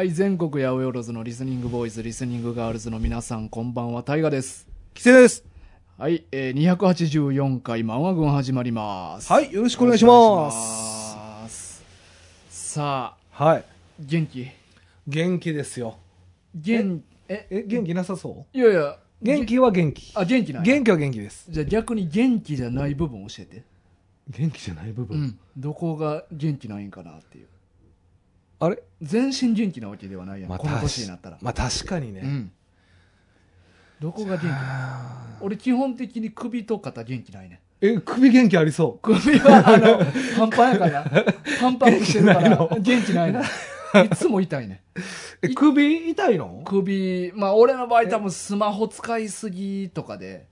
[0.00, 4.66] はい、全国八百万のリスニングボーイズ、リスニングガールズの皆さん、こんばんは、タイガです。
[4.94, 5.44] キセです。
[5.98, 9.30] はい、えー、284回漫画軍始まります。
[9.30, 10.50] はい、よろしくお願いしま
[11.46, 11.50] す。
[11.50, 11.84] す。
[12.48, 13.64] さあ、はい。
[14.00, 14.48] 元気？
[15.06, 15.98] 元気ですよ。
[16.54, 18.56] 元、え、え、元気なさそう？
[18.56, 20.12] いやいや、元気は元気。
[20.14, 20.62] あ、元気ない？
[20.62, 21.44] 元気は元気です。
[21.50, 23.64] じゃあ逆に元気じゃない部分教えて。
[24.30, 25.18] 元気じゃない部分？
[25.18, 25.38] うん。
[25.58, 27.48] どこが元気ないんかなっていう。
[28.60, 28.82] あれ？
[29.02, 31.38] 全身元気なわけではないやん、まあこの年になったら。
[31.40, 32.20] まあ確かにね。
[32.22, 32.52] うん。
[34.00, 34.46] どこが元気？
[34.50, 39.98] あ俺基本的に首と肩元気ないねーえ、首元気ありそ首はあの
[40.38, 41.34] パンパンやから。
[41.60, 43.42] パンパンしてるから元元気ないの？
[43.42, 45.00] いつも痛いねう。
[45.42, 46.62] え、首痛いの？
[46.66, 50.46] 首まあ俺の場合多分スマホ使いすぎとかで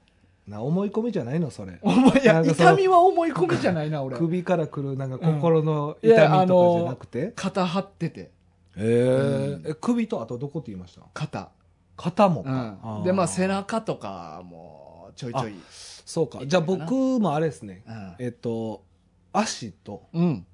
[0.48, 1.78] な、思い込みじゃないのそれ。
[1.82, 8.30] 痛みは思い込みじゃないな俺首からくるなんか心の痛みとかじゃなくて、肩張ってて
[8.76, 11.02] え首とあとどこって言いました？
[11.12, 11.50] 肩、
[11.96, 12.98] 肩もうか。
[13.00, 13.58] ん、でまあ背中。
[13.58, 16.46] 中とかもちょいちょいそうか。
[16.46, 17.82] じゃあ僕もあれですね。
[17.86, 18.84] うんえっと、
[19.32, 20.46] 足とうん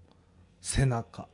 [0.60, 1.28] 背中。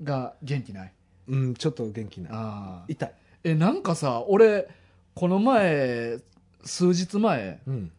[0.00, 0.92] が元気ない？
[1.26, 2.92] うん、ちょっと元気ない。
[2.92, 3.12] 痛い。
[3.42, 4.68] えなんかさ俺
[5.14, 6.18] この前
[6.64, 7.90] 数日前うん。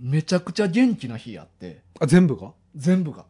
[0.00, 1.82] めちゃくちゃ元気な日やって。
[2.00, 2.52] あ、全部が？
[2.76, 3.24] 全部が。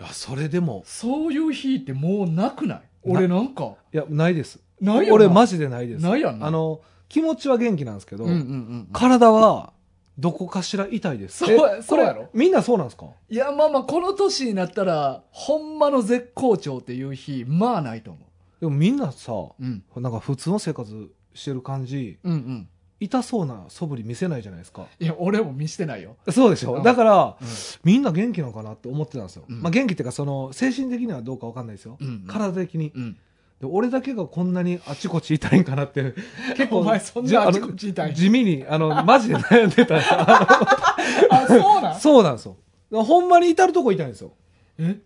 [0.00, 2.82] いや、それでも、そういう日ってもうなくない？
[3.04, 3.74] 俺なんか。
[3.92, 4.60] いや、ないです。
[4.80, 6.02] ない俺マジでないです。
[6.02, 6.46] ないやんな。
[6.46, 8.88] あの、気持ちは元気なんですけど、うんうんうん。
[8.92, 9.72] 体は、
[10.16, 11.38] どこかしら痛いです。
[11.38, 12.28] そうえそうやろ。
[12.32, 13.06] みんなそうなんですか？
[13.28, 18.20] いやまあまあこの年になったらほんまの絶好調っていう日まあないと思
[18.60, 19.82] でもみんなさ、ううん。
[19.96, 22.68] なんか普通の生活してる感じ、うんうん
[23.04, 24.86] 痛そうな素振り見せないじゃないですか。
[24.98, 26.82] いや俺も見してないよ、そうでしょ、うん。
[26.82, 27.48] だから、うん。
[27.84, 29.44] みんな元気なのかなって思ってたんですよ。
[29.48, 29.62] うん。
[29.62, 31.96] まあ元気っていうか、その、精神的にはどうかわかんないですよ。
[32.00, 32.24] うんうん。
[32.26, 32.92] 体的に。
[32.94, 33.18] うん、で
[33.66, 36.14] 俺だけがこんなにあちこち痛いんかなって、
[36.56, 38.14] 結構、お前そんなあちこち痛い。
[38.14, 39.96] 地味に、あの、 マジで悩んでた。
[39.96, 40.46] あ
[41.30, 41.92] あそうなん？
[41.92, 42.56] の そうなんですよ。
[42.90, 44.32] ほんまに至るとこ痛いんですよ。
[44.78, 44.98] え？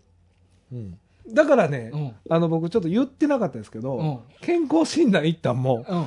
[0.71, 0.97] うん。
[1.31, 2.15] だからね、うん。
[2.29, 4.19] あの、僕ちょっと言ってなかったですけど、うん。
[4.41, 6.05] 健康診断行ったんも、うん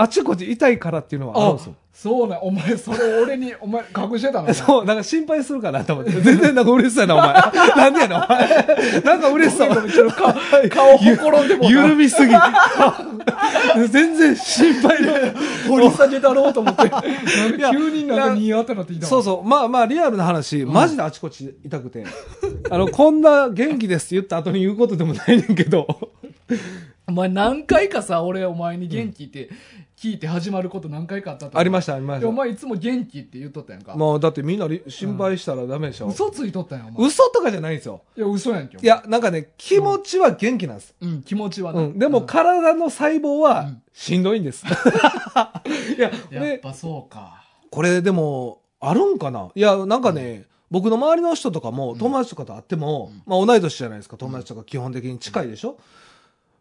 [0.00, 1.74] あちこち痛いからっていうのはあるんあですよ。
[1.92, 4.54] そうなんお前それ俺にお前隠してたの？
[4.54, 6.12] そう、なんか心配するかなと思って。
[6.12, 7.32] 全然なんか嬉しそうやな、お前。
[7.76, 9.00] なんでやねん、お前。
[9.00, 9.68] なんか嬉しそう。
[10.70, 12.32] 顔ほころんでも緩みすぎ。
[13.90, 15.12] 全然心配の。
[15.68, 16.90] 掘り下げだろうと思って
[17.72, 19.48] 急になんか似合ってなってきたわそうそう。
[19.48, 22.04] まあまあ、リアルな話、マジであちこち痛くて。
[22.70, 25.86] あの、こんな元気ですって言った後に言うことでもないねんけど。
[27.08, 29.48] お前何回かさ俺お前に元気って
[30.00, 32.36] 聞いて始まること何回かあったとありました、ありましでおた。
[32.36, 36.06] 前いつも元気って言っとったやんか、もう、だってみんなり心配したらダメでしょ。
[36.06, 36.88] 嘘ついとったやん。
[36.88, 38.02] お前嘘とかじゃないんですよ。
[38.16, 40.94] いや嘘やんけいや、なんかね、気持ちは元気なんです。
[41.00, 41.22] うん。
[41.24, 41.98] 気持ちはな、うん。
[41.98, 42.26] でも、うん。
[42.26, 43.82] 体の細胞はうん。
[43.92, 44.64] しんどいんです。
[45.98, 47.42] いや、で、やっぱそうか。
[47.68, 49.50] これでも、あるんかな？
[49.56, 51.98] いや、なんかね、僕の周りの人とかも、ん。
[51.98, 53.22] 友達とかと会っても、うん。
[53.26, 55.76] まあ同い年じゃないですか、友達とか基本的に近いでしょ、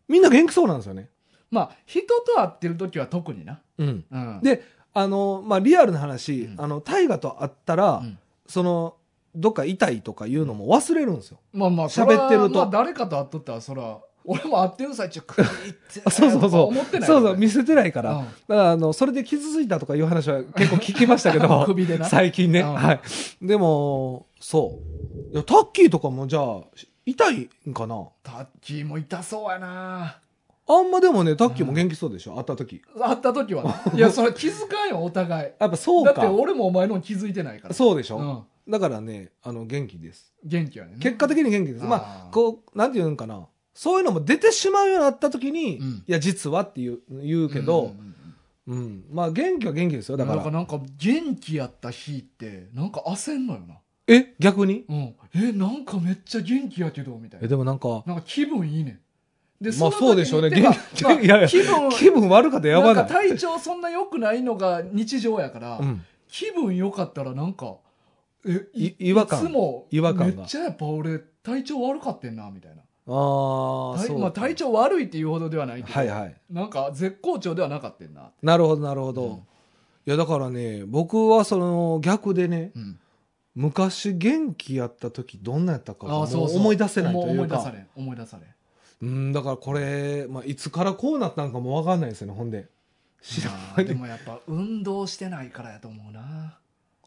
[0.07, 1.09] みんな元気そうなんですよね。
[1.51, 4.05] まあ人と会ってる時は特にな、うん。
[4.11, 4.63] うん、で、
[4.93, 8.95] あの、まあリアルな話、うんあの、大河と会ったら、うんその、
[9.35, 11.39] どっか痛いとかいうのも忘れるんですよ。
[11.53, 13.99] まあまあ喋ってるとまあ、誰かと会っとったらそら
[14.29, 16.67] 俺も会ってる最中食い入ってあ そうそうそう。
[16.67, 18.11] 思ってないそうそう、見せてないから。
[18.11, 22.59] うんだから、あの、それで傷ついたとかいう話は結構聞きましたけど、 首でな 最近ね。
[22.59, 22.99] うんはい。
[23.41, 24.79] でも、そ
[25.31, 25.33] う。
[25.33, 26.61] いや、タッキーとかもじゃあ、
[27.05, 28.05] 痛いんかな？
[28.23, 30.17] タッキーも痛そうやな
[30.69, 32.81] あんまでもね、タッキーも元気そうでしょ、会った時。
[32.99, 35.51] 会った時はないやそれ気づかんよお互い。
[35.59, 36.31] やっぱそうだってか。
[36.31, 37.73] 俺もお前のに気づいてないから。
[37.73, 38.71] そうでしょ、うん。
[38.71, 40.33] だからね、あの、元気です。
[40.43, 41.85] 元気やね結果的に元気です。
[41.85, 43.47] まあ、こう、なんて言うんかな。
[43.73, 46.03] そういうのも出てしまうようになった時に、うん。
[46.07, 48.13] いや、実はって言う言うけど、うんうん
[48.67, 50.35] うん、まあ、元気は元気ですよ、うんだか。
[50.35, 53.75] なんからなんか元気やった日ってなんか焦んのよな。
[54.07, 54.83] え、逆に？
[54.89, 55.15] うん。
[55.33, 58.99] えなんかめっちゃ元気やけどみたいえ、なでもなんか、なんか気分いいねん
[59.59, 60.69] でまあそうでしょうねま
[61.09, 62.95] あいやいや気分気分悪かったらやばない。
[62.95, 66.05] なんか体調そんな良くないのが日常やから、うん。
[66.27, 67.77] 気分良かったらなんか
[68.45, 72.83] えい違和感いつも違和感がめっちゃやっぱ俺体調悪かってんなみたいなあ
[73.95, 74.07] あ、そう。
[74.07, 76.35] 体まあ、体調悪いっていうほどではないけど、はいはい。
[76.49, 79.23] なんか絶好調ではなかったんな、なるほど、なるほど。
[79.23, 79.41] うん
[80.07, 82.97] いや、だからね、僕はその逆でね、うん、
[83.55, 87.31] 昔元気やった時どんなやったか思い出せないというか。
[87.33, 88.49] 思い出されん思い出されん
[89.01, 92.67] うん、だからこれ、まあ、いつからこうなったんかもわかんないですよね、ほんで。
[93.21, 93.93] 知らまないで。
[93.93, 96.57] もやっぱ運動してないからやと思うな、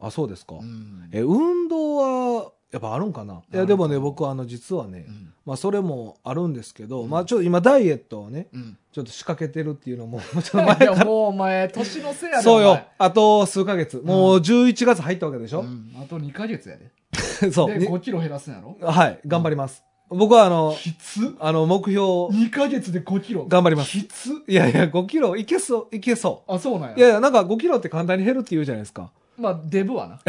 [0.00, 0.56] あ、そうですか。
[0.56, 3.34] うんえ、運動はやっぱあるんかな？
[3.34, 8.78] いあや、でもね、僕、あの、実はね、うんまあ、それもあるんですけど、うんまあ、ちょっと今、ダイエットをね、うん。
[8.92, 11.04] ちょっと仕掛けてるっていうのも、 ちょっと前から。
[11.04, 12.80] もうお前、年のせいやでそうよ。
[12.98, 14.00] あと数ヶ月。
[14.04, 16.90] もう11月入ったわけでしょ、うんあと2ヶ月やで。
[17.50, 17.72] そう。
[17.72, 18.76] で、に5キロ減らすんやろ？
[18.80, 19.84] はい、頑張ります。
[20.10, 22.00] 僕は、あの、きつあの、目標、
[22.34, 23.44] 2ヶ月で5キロ。
[23.48, 25.36] 頑張りますきついやいや、5キロ？
[25.36, 26.92] いけそう、いけそあ、そうなんう。
[26.92, 26.96] や。
[26.98, 29.10] いやいや、なんか5キロって簡単に減るって言うじゃないですか。
[29.38, 30.18] まあ、デブはな。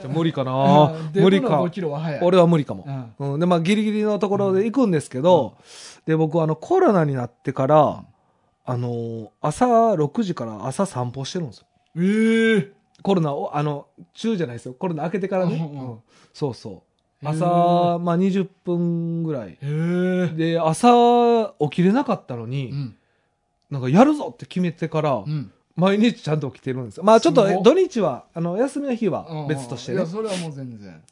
[0.00, 0.52] じゃ無理かな
[0.94, 1.70] うんデ無理かブの5。
[1.70, 2.00] キロは。
[2.22, 2.84] 俺は無理かも
[3.18, 3.24] う。
[3.24, 3.32] ん。
[3.32, 3.40] うん。
[3.40, 5.54] で、まあ、ギリギリのところで行くんですけど、
[6.06, 8.04] で、僕、あの、コロナになってから、
[8.66, 11.66] あのー朝6時から朝散歩してるんですよ。
[11.98, 12.72] ええ。
[13.02, 14.74] コロナを、あの、中じゃないですよ。
[14.74, 15.56] コロナ明けてからね。
[15.74, 15.98] うん
[16.32, 16.82] そうそう。
[17.24, 19.58] 朝、まあ、20分ぐらい。
[20.36, 22.96] で、朝起きれなかったのに、うん。
[23.70, 25.50] なんかやるぞって決めてから、うん。
[25.76, 27.02] 毎日ちゃんと起きてるんですよ。
[27.04, 30.06] まあちょっと土日は、あの、休みの日はうん別としてねいや、。
[30.06, 31.02] それはもう全然。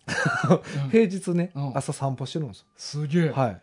[0.48, 0.54] う
[0.86, 3.26] ん平日ねう、ん朝散歩してるんですすげえ。
[3.26, 3.32] よ。
[3.32, 3.60] はい。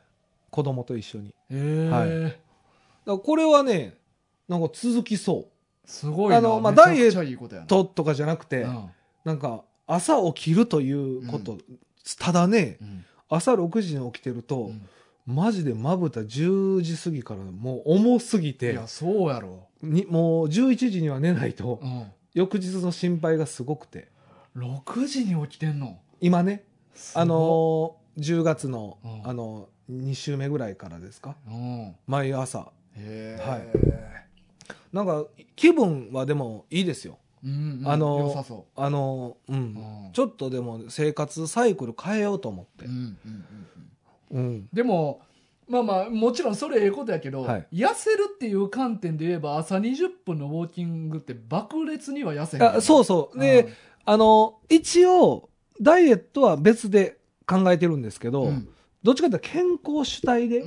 [0.51, 1.34] 子供と一緒に。
[1.51, 3.98] へはいこれはね、
[4.48, 5.48] なんか続きそ
[5.86, 6.38] すごいな。
[6.38, 7.68] あのまあめちゃくちゃいいことやなう。
[7.68, 8.90] と、とかじゃなくて、うん
[9.24, 11.57] なんか、朝起きるということ、
[12.16, 14.88] ただね、うん朝6時に起きてると、うん
[15.28, 19.68] マジでまぶた10時過ぎからもう重すぎていや、、そうやろ。
[19.84, 22.06] にもう11時には寝ないとう、ん。
[22.34, 24.08] 翌日の心配がすごくて。
[24.58, 26.00] 6時に起きてんの？
[26.20, 26.64] 今ね、
[27.14, 31.36] あのー、10月の、うんあの、2週目ぐらいからですか？
[31.48, 31.96] うん。
[32.08, 32.72] 毎朝。
[32.98, 33.48] へえ。
[33.48, 33.68] はい
[34.92, 35.26] なんか、
[35.56, 37.20] 気分はでもいいですよ。
[37.44, 37.88] うんうん。
[37.88, 39.77] あの良さそあの、うん。
[40.13, 43.18] ちょっとでも生活サイクル変えようと思ってうん。
[44.31, 44.69] うん。
[44.74, 45.21] でも、
[45.68, 52.77] まあまあ、もちろんそれええことやけど、はい痩せるっていう観点で言えば、朝20分のウォーキングって爆裂には痩せへんやん。
[52.77, 53.39] あそうそう。
[53.39, 53.68] で、
[54.06, 55.50] あの、一応、
[55.80, 58.51] ダイエットは別で考えてるんですけど、
[59.03, 60.63] どっちかというと健康主体で。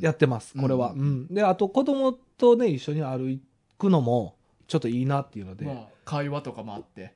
[0.00, 0.92] やってます、これは。
[0.92, 1.26] ううんん。
[1.28, 3.40] で、あと子供とね、一緒に歩
[3.78, 4.36] くのも、
[4.66, 7.12] ちょっといいなっていうので、まあ、会話とかもあって。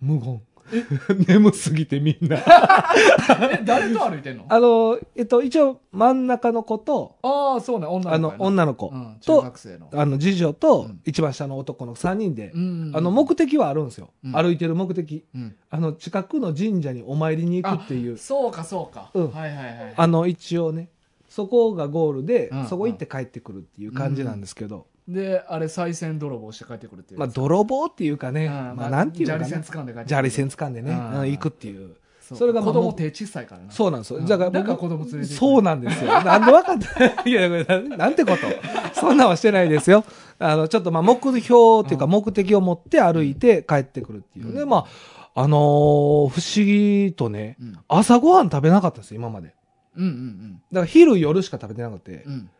[0.00, 0.40] 無言。
[1.28, 2.38] 眠すぎてみんな。
[3.52, 4.46] え、誰と歩いてんの？
[4.48, 9.88] あの、えっと、一応真ん中の子と、ああ、そうね、女あのの子や、な女の子うん、中と、学生の。
[9.92, 14.10] あの、次女とうん、一番下の男の3人で、うんあの、目的はあるんですよ。
[14.24, 15.24] うん歩いてる目的。
[15.34, 19.10] うんあの、近くの神社にお参りに行くっていう、そうか、そうか。
[19.14, 19.94] うんはいはいはい。
[19.96, 20.88] あの、一応ね、
[21.28, 27.20] そこがゴールで、うんそこ行って帰ってくるっていう感じなんですけど、で、あれ、賽銭泥棒して帰ってくるっていう。
[27.20, 30.08] まあ、泥棒っていうかね、うんまあ、なんていうか砂利線ね、掴んで帰ってくる。
[30.08, 31.96] 砂利線掴んでね、うんうん行くっていう。
[32.20, 33.70] それがまあ子供手小さいからな。
[33.70, 34.18] そうなんですよ。
[34.18, 36.10] うんだから僕子供連れてそうなんですよ。
[36.24, 38.98] なんでわかった いや、ななんてこと？
[39.00, 40.04] そんなんはしてないですよ。
[40.40, 44.46] あの、ちょっとまあ目標っていうかうん目的を持って歩いて帰ってくるっていう。
[44.46, 44.86] うんで、ま
[45.34, 47.78] あ、あのー不思議とね、うん。
[47.86, 49.54] 朝ごはん食べなかったです、今まで。
[49.96, 52.50] うんうんだから昼夜しか食べてなくて、うん。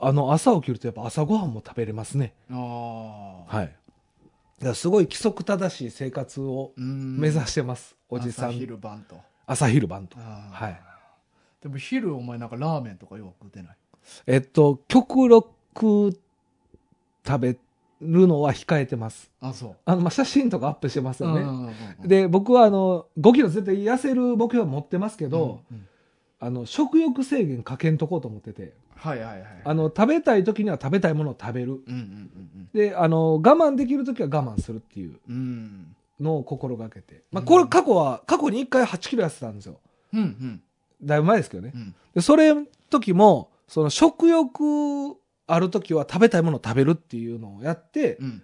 [0.00, 0.08] うん。
[0.08, 2.34] あの、朝起きるとやっぱ朝ごはんも食べれますね。
[2.50, 2.54] あ
[3.48, 3.56] あ。
[3.56, 3.66] はい。
[4.58, 7.96] だからすごい規則正しい生活をうん目指してます。
[8.08, 8.58] おじさ朝ん。
[8.58, 9.16] 昼晩と。
[9.46, 10.18] 朝昼晩と。
[10.18, 10.80] はい。
[11.62, 13.76] でも昼お前なんかラーメンとかよく食ってない？
[14.26, 16.12] えっと、極力
[17.26, 17.56] 食べ
[18.00, 19.30] るのは控えてます。
[19.40, 19.76] あ、そう。
[19.84, 21.74] あの、まあ、写真とかアップしてますよね。
[22.04, 25.88] で、僕はあの、5キロ絶対痩せる目標は持ってますけど、うんうん
[26.40, 29.44] あの、食欲制限かけんとこうと思ってて、はいはいはい。
[29.64, 31.72] あの、食べたい時には食べたいものを食べる。
[31.72, 32.30] うんうん
[32.74, 35.96] で、あの、我慢できる時は我慢するっていううんうん。
[36.24, 37.22] のを心がけて。
[37.30, 39.78] まあ、うんこれ過去は、過去に1回8キロ痩せたんですよ。
[40.12, 40.62] うんうん
[41.00, 41.72] だいぶ前ですけどね。
[41.74, 41.94] うん。
[42.14, 42.52] で、それ
[42.90, 48.42] 時も、その食欲ある時は食べたいものを食べるっていうのをやって、うん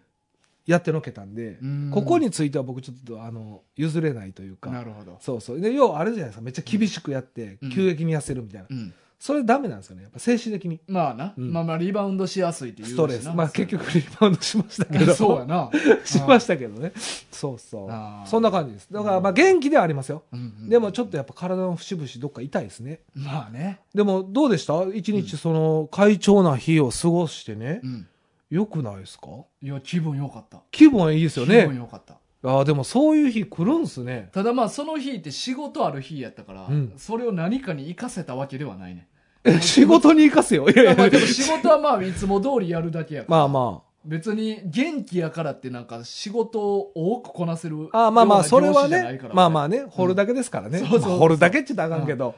[0.66, 5.18] やってのけたんで、うんここについては僕ちょっとあの譲れないというかなるほど。
[5.20, 8.94] そうそうで要はあれじゃないですかめっちゃ厳しくやって、うん急激に痩せるみたいな、うん。
[9.24, 10.02] それダメなんですよね。
[10.02, 10.78] やっぱ精神的に。
[10.86, 11.50] まあな、うん。
[11.50, 13.26] まあまあリバウンドしやすいっていうストレス。
[13.34, 15.14] まあ結局リバウンドしましたけど。
[15.16, 15.70] そうやな。
[16.04, 16.92] しましたけどね。
[17.32, 18.28] そうそう。
[18.28, 18.88] そんな感じです。
[18.92, 20.24] だからまあ元気ではありますよ。
[20.30, 23.00] うんうんでもちょっとやっぱ体の節々どっか痛いですね。
[23.14, 23.80] まあね。
[23.94, 24.82] でもどうでした？
[24.94, 27.80] 一日その快調な日を過ごしてね。
[27.82, 28.06] うん。
[28.50, 29.28] よくないですか？
[29.62, 30.58] いや、気分良かった。
[30.70, 32.18] 気分はいいですよ気分ね良かった。
[32.46, 34.28] ああでもそういう日来るんすね。
[34.32, 36.92] ただまあその日って仕事ある日やったから、うん。
[36.98, 39.08] それを何かに活かせたわけではないね。
[39.44, 43.38] え仕事に生かせよいやいや仕事はまあいつも通りやるだけやから。
[43.38, 48.08] まあま別に元気やからってなんか仕事を多くこなせるあ。
[48.08, 50.78] あまあまあ、それはねまあまあね、掘るだけですからね。
[50.78, 52.34] そうそうそうまあ掘るだけって言ったらあかんけど。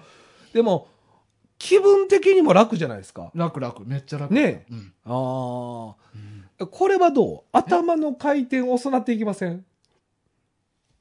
[0.52, 0.86] でも、
[1.58, 3.30] 気分的にも楽じゃないですか。
[3.34, 4.32] 楽楽、めっちゃ楽。
[4.32, 4.92] ねうん。
[5.04, 5.94] あ
[6.60, 6.66] あ。
[6.66, 7.40] これはどう？
[7.52, 9.64] 頭の回転遅なっていきません？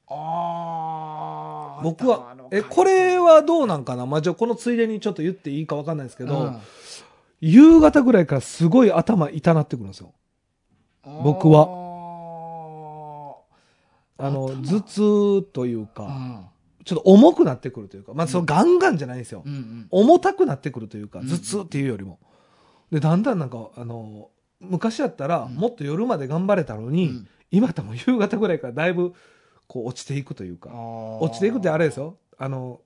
[0.08, 4.06] あ僕は、え、これはどうなんかな？
[4.06, 6.52] まあ、じゃあこのついでにちょっと言っていいかわかんないですけけど、
[7.40, 10.12] 夕方ぐらいからすごい頭痛なってくるんですよ。
[11.04, 11.68] 僕は。
[14.18, 14.62] あの、頭。
[14.62, 16.48] 頭痛といううか、ん。
[16.84, 19.42] ちょっと重くなってくるというか、まあ、そのガンガンじゃないんですよ。
[19.44, 19.86] うんうん。
[19.90, 22.18] 重たくなってくるというか、うん頭痛っていうよりも。
[22.90, 25.56] で、だんだんなんか、あの、昔やったら、うん。
[25.56, 27.28] もっと夜まで頑張れたのに、うん。
[27.50, 29.14] 今多分夕方ぐらいからだいぶ、
[29.66, 30.70] こう、落ちていくというか、
[31.20, 32.16] 落ちていくってあれですよ。
[32.38, 32.80] あの、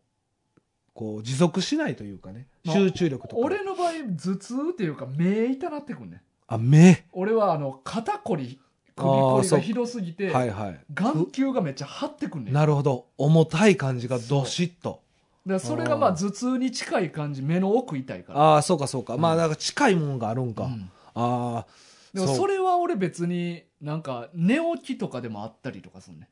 [0.94, 3.42] こう、持続しないというかね、まあ集中力とか。
[3.42, 7.04] 俺の場合頭痛っていうか目痛なってくんねあ、目？
[7.12, 8.58] 俺はあの肩こり
[8.96, 10.80] 首こりがひどすぎてはいはい。
[10.92, 13.06] 眼球がめっちゃ張ってくんねんだかなるほど。
[13.16, 15.00] 重たい感じがどしっと。
[15.46, 19.14] らそれがまあ頭痛に近い感じ目の奥痛いからああ、そうかそうか。
[19.14, 20.64] うんまあ、なんか近いもんがあるんか。
[20.64, 21.66] うんああ。
[22.12, 26.28] でもそうそれは俺別になんか寝起きとかでもあったりとかするね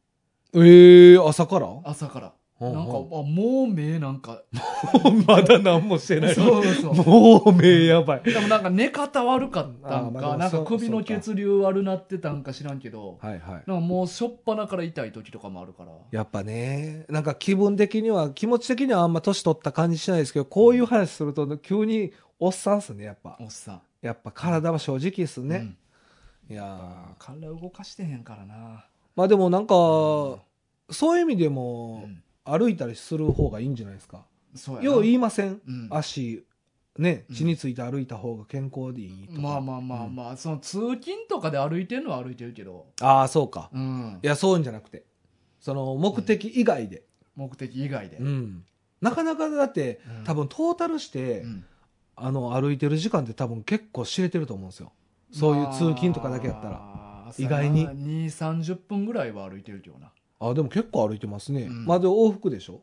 [0.55, 1.69] ええ朝から？
[1.85, 4.43] 朝からなんかあもう目なんか。
[5.29, 6.35] まだ何もしてない。
[6.35, 6.95] そうそう。
[6.95, 8.23] もう目やばい。
[8.23, 13.41] でもなんか寝方悪かったんかなんか首の血流悪なってたんか知らんけどはいはい。
[13.43, 15.93] なんかもうしょっぱなから痛い時とかもあるから。
[16.11, 23.37] やっぱね、なんか気分的には、気持ち的にはあんま年取った感じしないですけど、こういう話すると急におっさんっすね、やっぱ。
[23.41, 23.81] おっさん。
[24.03, 25.77] やっぱ体は正直っすね。
[26.49, 26.55] うん。
[26.55, 27.25] いやー。
[27.25, 28.85] 体動かしてへんからな。
[29.15, 29.79] まあでもなんか、う
[30.35, 30.39] ん。
[30.91, 34.25] そういう意味でうも、ん歩いたりする方がいいんじゃないですか。
[34.55, 36.45] そうよう言いません、うん足、
[36.97, 39.41] ね、うん血について歩いた方が健康でいいとか。
[39.41, 43.71] まあまあまあまあ、その通勤とかで歩いてるのは歩いてるけど、ああ、そうか。
[43.73, 45.05] うんい、や、そういうんじゃなくて。
[45.61, 47.03] その、目的以外で。
[47.37, 48.65] 目的以外で、うん。
[49.01, 51.65] なかなかだって、うん多分トータルして、うん
[52.21, 54.93] あの、歩いてる時間って多分結構知れてると思うんですよ。
[55.33, 56.71] そういう通勤とかだけやったら。
[56.71, 60.11] まあ意外に2、30分ぐらいは歩いてるけどな。
[60.41, 61.63] あ、でも結構歩いてますね。
[61.63, 62.81] うんまあで往復でしょ？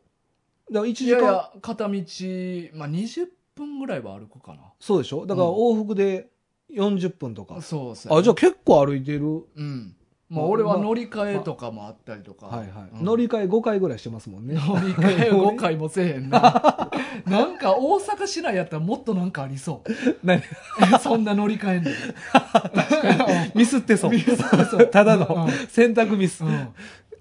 [0.70, 5.24] だから1い時間、やいや、片道、まあ20分ぐらいは歩くかそうでしょ？
[5.26, 6.28] だからうん往復で
[6.72, 7.54] 40分とか。
[7.56, 7.62] な。
[7.62, 8.18] そうそう。
[8.18, 9.44] あ、じゃあ結構歩いてる？
[9.56, 9.94] うん。
[10.28, 12.46] まあ俺は乗り換えとかもあったりとか。
[12.46, 12.98] はいはい。
[12.98, 14.54] うん乗り換え5回ぐらいしてますもんね。
[14.56, 16.90] 乗り換え5回もせえへんな。
[17.26, 19.90] なんか大阪市内やったらもっとなんかありそう。
[20.24, 20.42] 何？
[21.00, 21.90] そんな乗り換えんの。
[23.54, 24.12] ミスってそう。
[24.18, 26.44] そうただのうん選択ミス。
[26.44, 26.68] うん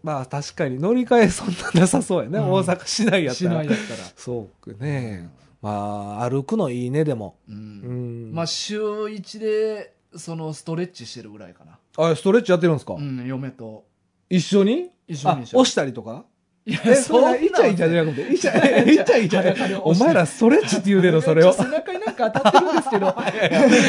[0.05, 2.38] まあ確かに乗り換えそんななさそうやね。
[2.38, 3.55] うん大阪市内やったら市内。
[3.55, 3.75] やったら。
[4.15, 5.29] そうね。
[5.63, 7.38] まあ歩くのいいね、でも。
[7.50, 7.51] う。
[7.51, 8.35] うんん。
[8.35, 11.79] まあ週1で、そのストレッチしてるぐらいかな。
[11.97, 13.83] あ、ストレッチやってるんですか、うん、嫁と。
[14.29, 14.91] 一緒に？
[14.91, 16.24] あ一緒に、押したりとか？
[16.67, 19.81] いやえ、そんなそれ、イチャイチャじゃなくて、イチャイチャイチャ。
[19.81, 21.53] お前らストレッチって言うねの、それを。
[21.53, 23.05] 背中になんか当たってるんですけど。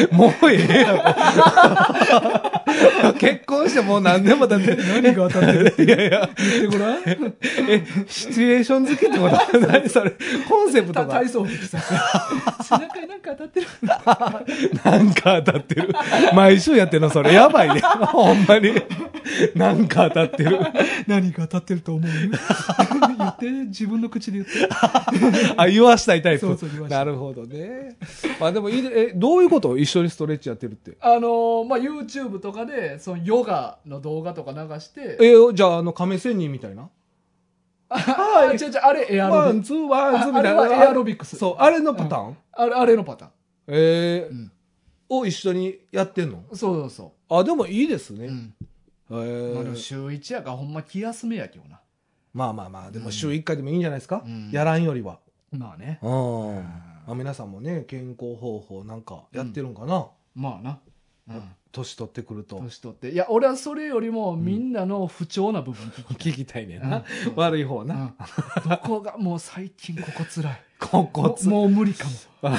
[0.17, 2.56] もうええやろ。
[3.17, 4.75] 結婚してもう何年も経って。
[4.83, 5.85] 何が当たってる？
[5.85, 6.97] いやいや、言ってごらん。
[7.05, 10.11] え、シチュエーション好きってこと何それ
[10.47, 11.29] コンセプトがた体。
[11.29, 11.77] 操服さ。
[12.63, 13.67] 背中になんか当たってる。
[14.83, 15.89] なんか当たってる。
[16.33, 17.33] 毎週やってんの、それ。
[17.33, 17.81] やばいね。
[17.81, 18.73] ほんまに。
[19.55, 20.59] なんか当たってる。
[21.07, 22.09] 何が当たってると思う？
[23.17, 24.51] 言って、自分の口で言って。
[25.57, 26.41] あ、言わしたいタイプ。
[26.41, 27.97] そうそう言わしたいなるほどね。
[28.39, 29.77] まあでもいいで、え、どういうこと？
[29.77, 30.97] 一緒にストレッチやってるって。
[31.01, 36.89] あのーまあ、YouTube とかで、そのヨガの動画とか流して、え、じゃあ、あの、亀仙人みたいな？
[37.87, 40.59] あ、違う違う、あれエアロビン、ツー、ワン、ツーみたいな？
[40.59, 43.31] ああれはエアロビクスそう、あれのパターン、あれ、あれのパターン。
[43.67, 44.51] えーうん
[45.09, 46.43] を一緒にやってんの？
[46.51, 48.17] そうそうそあ、でもいいですう。
[48.17, 48.25] ね。
[48.27, 48.53] うん。
[49.09, 51.79] えまあ、でーも週1やからほんま気休めやけどな。
[52.33, 55.19] まあまあまあ、でも週1回でもいいんじゃないですか、うんやらんよりは。
[55.53, 55.99] まあね。
[56.01, 56.55] うん。
[56.55, 60.79] まあ、皆さんもね、健康方法なんかやってるんかな、まあな。
[61.29, 61.43] うん。
[61.77, 62.57] 年取ってくると。
[62.59, 63.11] 年取って。
[63.11, 66.81] いや、俺はそれよりもみんなの不調な部分聞き 聞きたいねん。
[66.81, 66.97] な。
[66.97, 67.03] うん
[67.35, 67.95] 悪い方な。
[67.95, 70.61] うんどこがもう最近ここ辛い。
[70.79, 71.47] ここつ。
[71.47, 72.49] もう無理かも。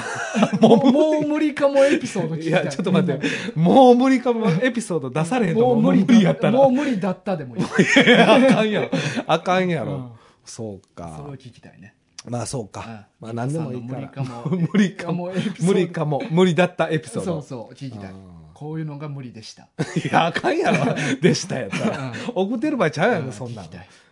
[0.60, 2.62] もうもう無理かもエピソード聞きたい。
[2.62, 3.20] いや、ちょっと待って。
[3.54, 5.60] もう無理かもエピソード出されへんと。
[5.66, 6.52] もう無理もう無理やったら。
[6.52, 7.62] もう無理だったでもいい。
[8.06, 8.90] いやあかんやろ。
[9.26, 9.92] あかんやろ。
[9.92, 10.10] うん
[10.44, 11.36] そうそれかを。
[11.36, 11.94] 聞きたいね。
[12.26, 13.06] まあそううんか。
[13.20, 14.00] まあ何でもいいから。
[14.00, 14.46] 無理かも。
[14.72, 15.32] 無理かも。
[15.60, 16.22] 無理かも。
[16.30, 17.42] 無理だったエピソード。
[17.42, 18.37] そうそう、聞きたいあー。
[18.58, 19.68] こういうのが無理でした。
[19.94, 20.92] いや、あかんやろ。
[21.20, 22.12] でしたやったら。
[22.34, 23.64] 送ってる場合ちゃうやろ、そんな。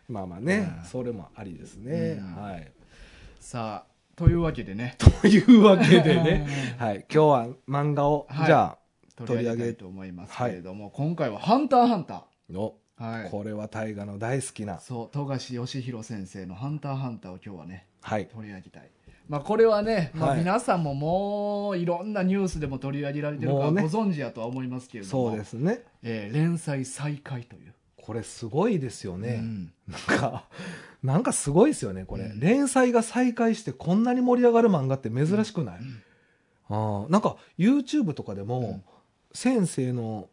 [0.09, 2.13] まあまあねう、んそれもありですね。
[2.13, 2.73] うんはい。
[3.41, 6.47] さあ、というわけでね、 というわけでね、
[6.79, 6.99] はい。
[6.99, 8.79] 今日は漫画を、はいじゃ
[9.17, 13.21] 取り上げたいと思いますけれども、今回はハンターハンタあ、の、ー。
[13.23, 13.31] はい。
[13.31, 14.79] これは大河の大好きな。
[14.79, 18.29] そう、富樫義弘先生のハンターハンターを今日はね、はい。
[18.29, 18.91] 取り上げたい。
[19.29, 20.39] まあこれはね、まあはい。
[20.39, 25.83] 皆さんももういろんなニュースでも取り上げられてるからご存知やとは思いますけれども、そうですね。
[26.03, 27.75] えー連載再開という。
[27.97, 29.41] これすごいですよね。
[29.41, 29.73] うん。
[29.89, 30.45] なんか、
[31.03, 32.25] なんかすごいですよね、これ。
[32.25, 32.41] うん。
[32.41, 36.03] 連載が再開してこんなに盛り上がる漫画って珍しくない、うん。
[36.69, 38.85] あーなんか YouTube とかでも、うん。
[39.33, 40.29] 先生の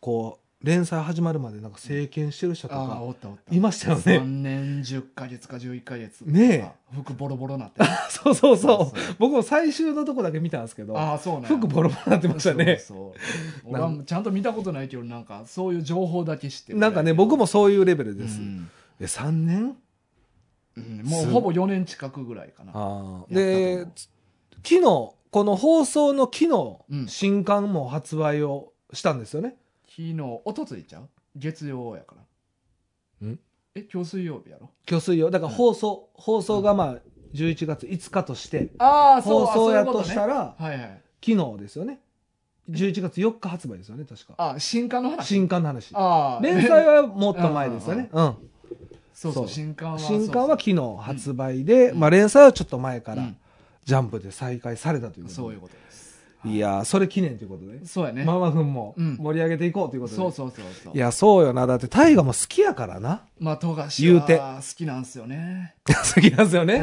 [0.00, 3.54] こう連載始まるまでなんか政権してる人とああかおったおった。
[3.54, 4.02] いましたよね。
[4.02, 6.70] 3年10ヶ月か11ヶ月ねえ。
[6.94, 8.98] 服ボロボロなってね そうそうそう。
[9.18, 12.78] 僕も最終のとこだけ見たんですけど、ああそうね服ボロボロなってましたね。
[12.78, 13.20] そう
[13.66, 16.78] そう俺はちゃんと見たことないけどなんかそういう情報だけ知ってる。
[16.78, 18.40] なんかね、僕もそういうレベルです。
[18.40, 18.70] うん。
[18.98, 19.76] え、3年？
[20.76, 22.72] うんもうほぼ4年近くぐらいかな。
[22.74, 22.80] あー。
[22.80, 23.34] やったと思う。
[23.34, 23.86] で、
[24.64, 24.82] 昨日、
[25.30, 27.08] この放送の昨日、うん。
[27.08, 29.56] 新刊も発売をしたんですよね。
[29.96, 31.08] 昨日おとついちゃう？
[31.34, 32.16] 月曜やか
[33.22, 33.28] ら。
[33.28, 33.38] ん？
[33.74, 34.68] え今日水曜日やろ？
[34.86, 35.30] 今日水曜？
[35.30, 36.96] だから放送、放送がまあ、
[37.32, 41.02] 11月5日として、ああそう放送やとしたら、はいはい。
[41.24, 42.00] 昨日ですよね。
[42.68, 44.34] 11月4日発売ですよね、確か。
[44.36, 45.24] あ新刊の話？
[45.24, 45.92] 新刊の話。
[45.94, 48.10] ああ連載はもっと前ですよね。
[48.12, 48.34] うん。
[49.14, 52.00] そうそう新刊は新刊は昨日発売で、うん。
[52.00, 53.36] まあ連載はちょっと前からうん、
[53.86, 55.95] ジャンプで再開されたということそういうことです
[56.44, 57.84] いやー、それ記念ということで。
[57.86, 60.16] そうやねママ君もうん盛り上げていこうということで。
[60.16, 61.66] そうそうそうそういや、そうよな。
[61.66, 63.22] だって、大河も好きやからな。
[63.38, 66.74] まあ富樫言うては好きなんすよね 好きなんですよね。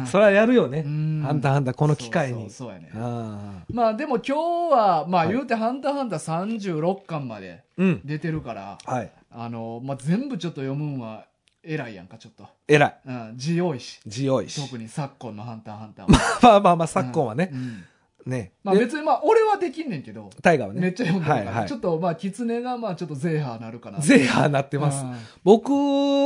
[0.00, 0.80] うんそれはやるよね。
[0.84, 2.34] うんハンターハンターこの機会に。
[2.34, 6.18] そうそうそうやねあまあでも今日はまあはい言うて「ハンターハンター」
[6.58, 7.64] 36巻まで。
[8.04, 9.10] 出てるからはい。
[9.30, 11.24] あの、まあ、全部ちょっと読むんは
[11.62, 12.96] 偉いやんかちょっと、偉い。
[13.06, 14.62] うん、字多いし字多いし。
[14.62, 17.56] 特に昨今の「ハンターハンターは」 まあまあまあ、昨今はねう。
[17.56, 17.84] ん
[18.26, 18.52] ね。
[18.64, 20.80] まあ別にまあ俺はできんねんけど大河はね。
[20.80, 25.04] めっちゃ読んでるから、はいはいちょっとまあ狐がまあちょっとゼーハーなるかなゼーハーなってます。
[25.04, 25.72] うん僕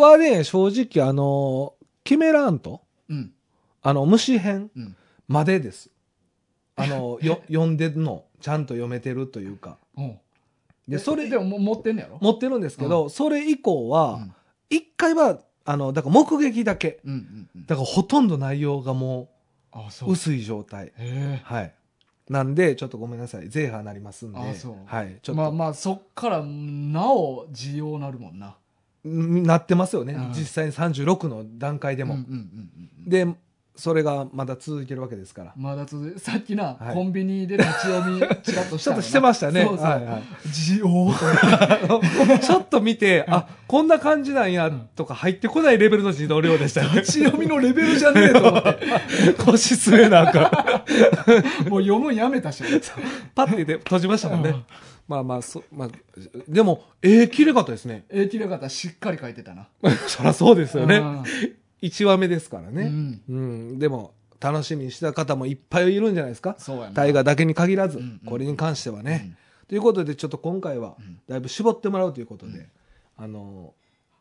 [0.01, 3.33] はね、正直、あの、キメラント、うん
[3.83, 4.97] あの、虫編うん
[5.29, 5.91] までです。
[6.77, 9.79] あの、よ、読んでるの、ちゃんと読めてるというか。
[9.97, 10.19] うん
[10.87, 12.19] で、それで、も持ってんねやろ？
[12.21, 14.35] 持ってるんですけど、それ以降うは、ん
[14.69, 17.01] 一回は、あの、だから目撃だけ。
[17.05, 19.31] うんうんうんだからほとんど内容がも
[19.73, 20.93] うう薄い状態。
[20.99, 21.73] へはい。
[22.29, 23.49] なんで、ちょっとごめんなさい。
[23.49, 24.39] ゼーハーなりますんで。
[24.39, 25.19] あそうはい。
[25.23, 28.57] ちょっと、えまあまあそっからなお需要なるもんな
[29.05, 30.15] うんなってますよね。
[30.15, 32.17] うん実際に36の段階でも。
[33.07, 33.27] で、
[33.77, 35.53] それがまだ続いてるわけですから。
[35.57, 36.95] まだ続いさっきな、はい。
[36.95, 39.65] コンビニで立ち読みちらっとした ちょっとしてましたね。
[39.65, 40.23] そうそう、はいはい。
[42.41, 46.91] ちょっと見て、あ、こんな感じなんや、とか入ってこないレベルの自動量でしたよ。
[46.91, 46.95] ね。
[47.03, 48.79] 立ち読みのレベルじゃねえと思って。
[49.45, 50.85] 腰据えなんか、
[51.69, 52.63] もう読むんやめたし。
[53.35, 54.51] パッてで閉じましたもんね。
[54.51, 54.65] うん。
[55.09, 55.89] まあまあ、そ、まあ、
[56.49, 58.05] でも、ええ綺麗かったですね。
[58.09, 58.69] えー、きれかった。
[58.69, 59.67] しっかり書いてたな。
[60.07, 61.03] そりゃそうですよね。
[61.85, 62.83] うん1話目ですからね。
[62.83, 63.33] うんう
[63.75, 63.79] ん。
[63.79, 66.57] でも、楽しみにした方もいっぱいいるんじゃないですか。
[66.93, 69.23] 大河だけに限らず、うんうんこれに関してはね。
[69.25, 72.67] うんということで、ちょっと今回はうん、だいぶ絞ってもらうということで、うん
[73.17, 73.73] あの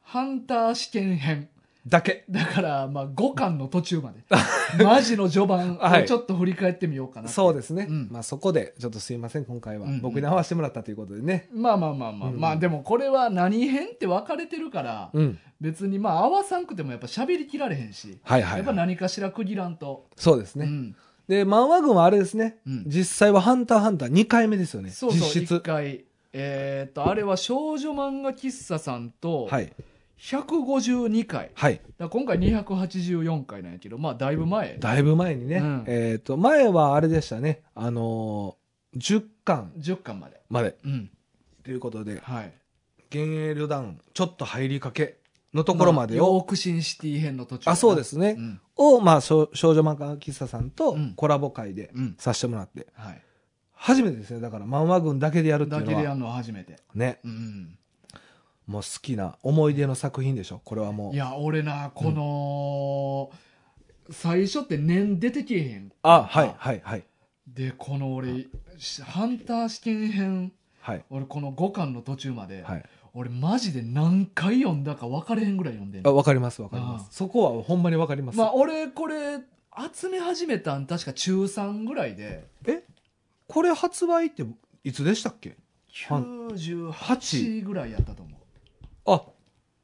[0.04, 1.50] ハンター試験編
[1.88, 2.24] だけ。
[2.30, 4.24] だから、まあ、5巻の途中まで。
[4.84, 7.28] マジの序盤はいをちょっと振り返ってみようかな。
[7.28, 7.88] そうですね。
[7.90, 10.02] うんまあそこで、ちょっとすいません、今回はうんうん。
[10.02, 11.50] 僕に合わせてもらったということでね。
[11.54, 15.40] まあまあまあまあ、うんまあでもこれは何編って分かれてるから、うん。
[15.60, 20.08] 別にまあ合わさんくてもやっぱ喋りきられへんし、はいはい、やっぱ何かしら区切らんと。
[20.16, 20.66] そうですね。
[20.66, 20.96] うん
[21.28, 22.58] で、漫画軍はあれですね。
[22.68, 24.90] うん実際はハンターハンター2回目ですよね。
[24.90, 25.60] そうそう、一実質。
[25.62, 26.06] 回。
[26.34, 29.72] えーっと、あれは少女漫画喫茶さんと、はい。
[30.24, 31.52] 152回。
[31.54, 31.82] はい。
[31.98, 34.78] だ今回284回なんやけど、まあだいぶ前。
[34.80, 35.58] だいぶ前にね。
[35.58, 37.62] うんえっ、と、前はあれでしたね。
[37.76, 40.40] あのー、10巻10巻まで。
[40.50, 40.78] まで。
[40.86, 41.12] うん。
[41.64, 42.54] ということで、はい。
[43.12, 45.18] 幻影旅団、ちょっと入りかけ
[45.54, 47.72] のところまでを、ヨークシンシティ編の途中。
[47.72, 48.36] あ、そうですね。
[48.38, 48.62] うん。
[48.78, 52.16] を、まあ、少少女漫画喫茶さんとうんコラボ会でうん。
[52.18, 53.22] させてもらって、はい。
[53.74, 54.40] 初めてですね。
[54.40, 56.78] だから漫画軍だけでやるっていうのは、だけでやるのは初めて。
[56.96, 57.78] ね、うん。
[58.68, 60.62] もう好きな思い出の作品でしょ？
[60.64, 61.18] これはもうい。
[61.18, 63.32] や、俺な、この、
[64.12, 65.92] 最初って念出てけえへん。
[66.02, 67.04] あ、はい、はい、はい。
[67.48, 68.48] で、この俺、
[69.06, 71.06] ハンター試験編、はい。
[71.10, 72.84] 俺この5巻の途中まで、はい。
[73.14, 76.16] 俺マジで何回読んだか分かれへんぐらい読んでんあ、の。
[76.16, 77.10] わかります、わかりまあす。
[77.12, 78.38] そこはほんまにわかります。
[78.38, 79.40] まあ俺これ、
[79.94, 82.84] 集め始めたん確か中3ぐらいで、え？
[83.48, 84.44] これ発売って
[84.84, 85.58] いつでしたっけ？
[86.08, 88.40] は98ぐらいやったと思う。
[89.06, 89.24] あ、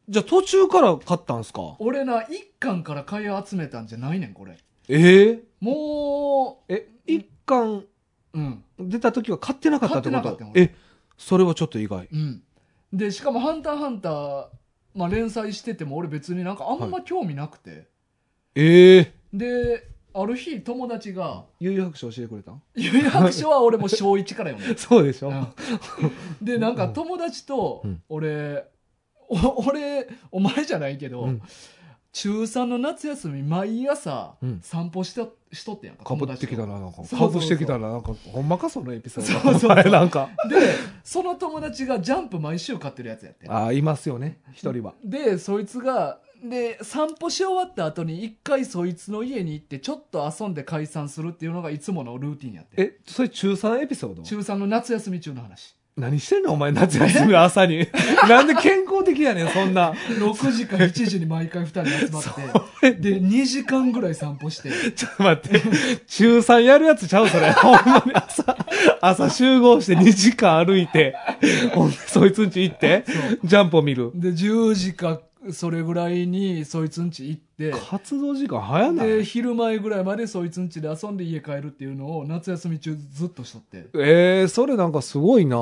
[0.07, 1.75] じゃあ途中から買ったんすか？
[1.79, 2.27] 俺な、1
[2.59, 4.57] 巻から買い集めたんじゃないねん、これ。
[4.87, 7.87] ええもえ、一巻う、
[8.33, 8.63] うん。
[8.79, 10.21] 出た時は買ってなかったってこと？
[10.23, 10.75] 買ってなかったよえ、
[11.17, 12.07] それはちょっと意外。
[12.11, 12.43] うん。
[12.91, 14.47] で、しかも、ハンターハンター、
[14.95, 17.87] まあ、連載してても、俺別になんかあんま興味なくて。
[18.55, 25.47] ええで、ある日、友達が、悠々白書教えてくれた有白書は俺も小1から読んで そうでしょ、うん。
[26.41, 28.01] で、なんか友達とうん、
[29.31, 31.41] 俺、お俺お前じゃないけど、うん。
[32.11, 34.59] 中3の夏休み毎朝うん。
[34.61, 37.03] 散歩したしとってんやんかかぶってきた友な、なんか。
[37.03, 39.51] かぶしてきたな、なんか、ほんまか、そのエピソード。
[39.51, 40.29] そうそうなんか。
[40.49, 40.55] で
[41.03, 43.51] その友達がジャンプ毎週買ってるやつやってん。
[43.51, 44.95] ああ、いますよね、一人は。
[45.03, 52.85] でそいつがで散歩し終わった後に一回そいつの家に行ってちょっと遊んで解散するっていうのがいつものルーティンやってん。
[52.85, 54.23] え、それ中3エピソード？
[54.23, 57.87] 中3の夏休み中の話何してんのお前、夏休みの朝に。
[58.27, 59.93] なんで健康的やねん、そんな。
[59.93, 62.23] 6時か7時に毎回2人集まっ
[62.81, 65.61] て で2時間ぐらい散歩してちょっと待って。
[66.07, 67.51] 中3やるやつちゃうそれ。
[67.51, 68.57] ほんまに朝、
[69.01, 71.15] 朝集合して2時間歩いて、
[71.73, 73.03] ほんでそいつんち行って、
[73.43, 74.11] ジャンプを見る。
[74.15, 79.07] で10時かそれぐらいにそいつん家行って活動時間早ない？
[79.17, 83.87] で昼前ぐらいまでそいつん家で遊んで家帰るっていうのを夏休み中ずっとしとって。
[83.95, 85.57] えー、それなんかすごいな。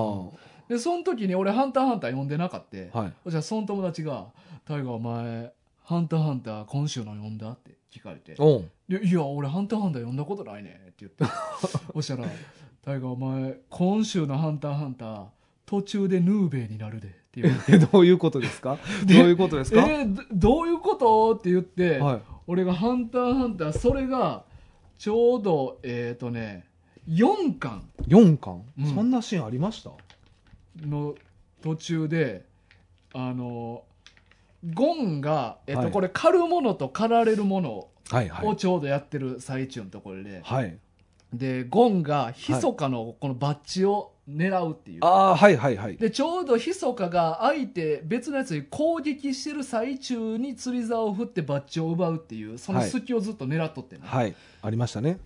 [0.70, 3.14] でその時に俺「ハンターハンター」読んでなかったはい。
[3.30, 4.28] じゃあその友達が
[4.66, 5.52] 「タイガーお前
[5.84, 8.36] ハンターハンター今週の読んだ?」って聞かれて。
[8.38, 8.70] おん。
[8.88, 11.26] 「でいや俺ハンターハンター読んだことないね」って言って。
[11.94, 12.26] そしたら
[12.84, 15.26] 「タイガーお前今週のハンターハンター
[15.66, 18.78] 途中でヌーベイになるで」って言われてえ、どういうことですか？
[19.02, 21.36] どうでいうことですか、えーどどういうこと？
[21.36, 22.22] って言って、はい。
[22.48, 24.44] 俺が「ハンターハンター」それが
[24.98, 26.66] ちょうどえっ、とね
[27.10, 27.84] 4巻。
[28.08, 28.96] 4巻、うん。
[28.96, 29.92] そんなシーンありました？
[30.86, 31.16] の
[31.62, 32.46] 途中で
[33.14, 33.84] あの
[34.74, 35.92] ゴンが、えっとはい。
[35.92, 37.88] これ狩るものと狩られるもの。
[38.44, 40.78] をちょうどやってる最中のところで、はい。
[41.34, 45.98] でゴンがヒソカのこのバッジを狙うっていう、ああ、はいはいはい。
[45.98, 54.36] でちょうどヒソカが相手別のやつに攻撃してる最中に釣り竿を振ってバッジを奪うっていうその隙をずっと狙っとってんなはい。
[54.62, 55.20] ありましたね。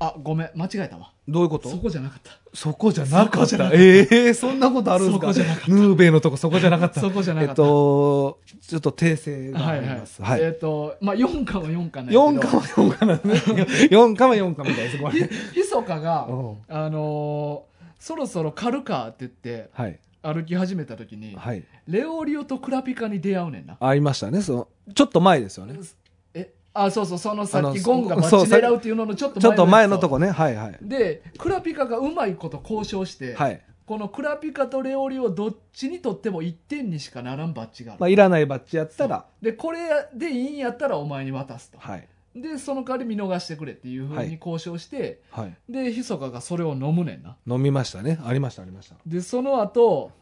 [0.00, 1.70] あごめん間違えたわどういうこと？
[1.70, 3.70] そこじゃなかったそこじゃなかった。
[3.72, 5.26] ええそんなことあるんですか？
[5.26, 7.00] そこじゃなかっヌーベイのとこそこじゃなかった。
[7.00, 10.22] そこじゃなかったえっと、ちょっと訂正がはいはいあります。
[10.22, 10.42] はい。
[10.42, 13.62] えっ、とまあ4巻は4巻なんや4けど巻は4巻なんですね。
[13.90, 14.98] 4巻は4巻みたいです。
[14.98, 15.20] こひ
[15.64, 19.98] そかが、うんあのーそろそろ狩るかって言ってはい。
[20.22, 21.64] 歩き始めた時に、はい。
[21.86, 23.76] レオリオとクラピカに出会うねんな。
[23.78, 24.42] ありましたね。
[24.42, 25.78] その、ちょっと前ですよね。
[26.34, 30.30] えあそうそうそのさあのっきゴンがバそうッチ狙うっていうののちょっとちょっと前のとこね。
[30.30, 30.78] はいはい。
[30.82, 33.60] でクラピカがうまいこと交渉して、はい。
[33.86, 39.78] このクラピカとレオリオどっちにとっても1点にしかならんバッジがある、まあ、いらないバッジやったら、でこれ
[40.14, 42.06] でいいんやったらお前に渡すと、はい。
[42.40, 45.56] でその代わり見逃してくれっていうふうに交渉して、はい。
[45.68, 48.18] でひそかがそれを飲むねんな飲みましたね。
[48.24, 48.96] ありました、ありました。
[49.06, 50.12] でその後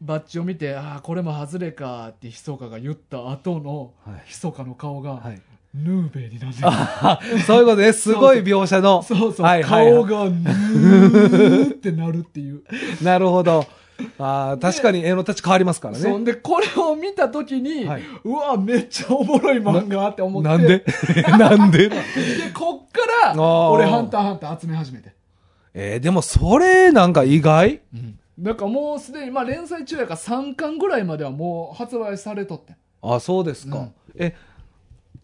[0.00, 4.22] バッジを見て「ああこれも外れか」ってひそかが言った後のはい。
[4.26, 5.40] ひそかの顔が、はい。
[5.74, 7.92] ヌーベイになってそういうことね。
[7.94, 9.02] すごい描写の。
[9.02, 12.62] そうそう、はいはいはい顔がヌーってなるっていう。
[13.04, 13.66] なるほど。
[14.18, 16.00] ああ、確かに絵の立ち変わりますからね。
[16.00, 20.48] そんで、これを見たときに、はいうわ、めっちゃおもろい漫画って思って。
[20.48, 20.84] なんで？
[21.38, 21.88] なんで？
[21.88, 21.96] で、
[22.54, 25.14] こっから、俺、ハンターハンター集め始めて。
[25.74, 27.80] えー、でもそれなんか意外？
[28.38, 32.76] だからもうすでに、まあ連載中やから3巻ぐらいまではもう発売されとってん。
[33.02, 33.78] あそうですか。
[33.78, 34.34] うんえ、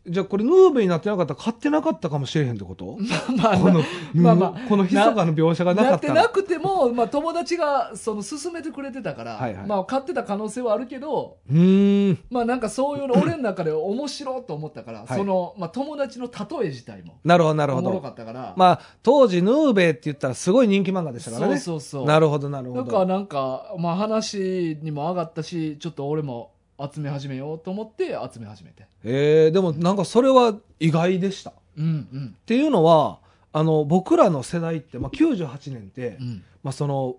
[0.05, 2.99] じゃあこれヌーベになってなかったら買ってなかったかもしれへんってこと？
[3.39, 3.83] まあこの、
[4.15, 5.97] まあまあこの密かの描写がなかなっら。
[5.99, 12.19] ったてなくても、まあ友達がその勧めてくれてたから、はいはいまあ買ってた可能性はあるけど、うーん。
[12.31, 18.03] まあなんかそういうの俺の中で面白いと思ったから、はいその、まあ友達の例え自体もなるほど、なるほおもろど。
[18.03, 21.59] かったから、まあ、当時ヌーベって言ったらすごい人気漫画でしたからね。
[21.59, 22.07] そうそうそう。
[22.07, 23.07] なるほど、なるほだからど。
[23.07, 26.52] なんか、まあ話にも上がったし、ちょっと俺も
[26.93, 28.87] 集め始めようと思って集め始めて。
[29.05, 31.51] えー、でもなんかそれは意外でした。
[31.51, 32.37] っうんうん。
[32.47, 33.19] ていうのは、
[33.53, 37.17] あの、僕らの世代って、まあ、98年って、うん、まあ、その、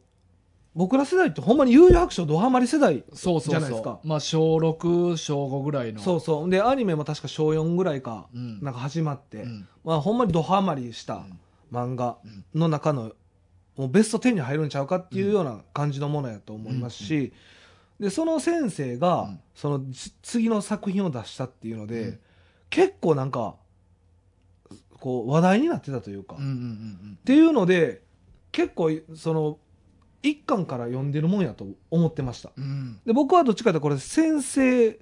[0.76, 4.08] 僕ら世代ってほんまに悠々白書ドハマり世代そうそうそじゃないですかう。
[4.08, 6.02] まあ小6、小5ぐらいの。
[6.02, 6.50] そうそう。
[6.50, 8.60] で、アニメも確か小4ぐらいか、うん。
[8.62, 11.26] なんか始まって、うんまあほんまにドハマりした
[11.72, 12.18] 漫画
[12.56, 13.12] の中の、
[13.76, 17.34] もうベスト10に入るんちゃうかっていうような感じのものやと思いますし、
[18.04, 22.20] で、その先生が、うんそのじ次の作品を出したっていうので、うん
[22.70, 23.56] 結構なんか、
[25.00, 26.56] こう話題になってたというか、うんうんうっ
[27.12, 28.02] んていうので、
[28.52, 29.60] 結構その、
[30.24, 32.52] 一巻から読んでるもんやと思ってました。
[32.58, 32.64] うん。
[32.64, 33.02] うん。
[33.06, 35.00] で、僕はどっちかというとこれ先生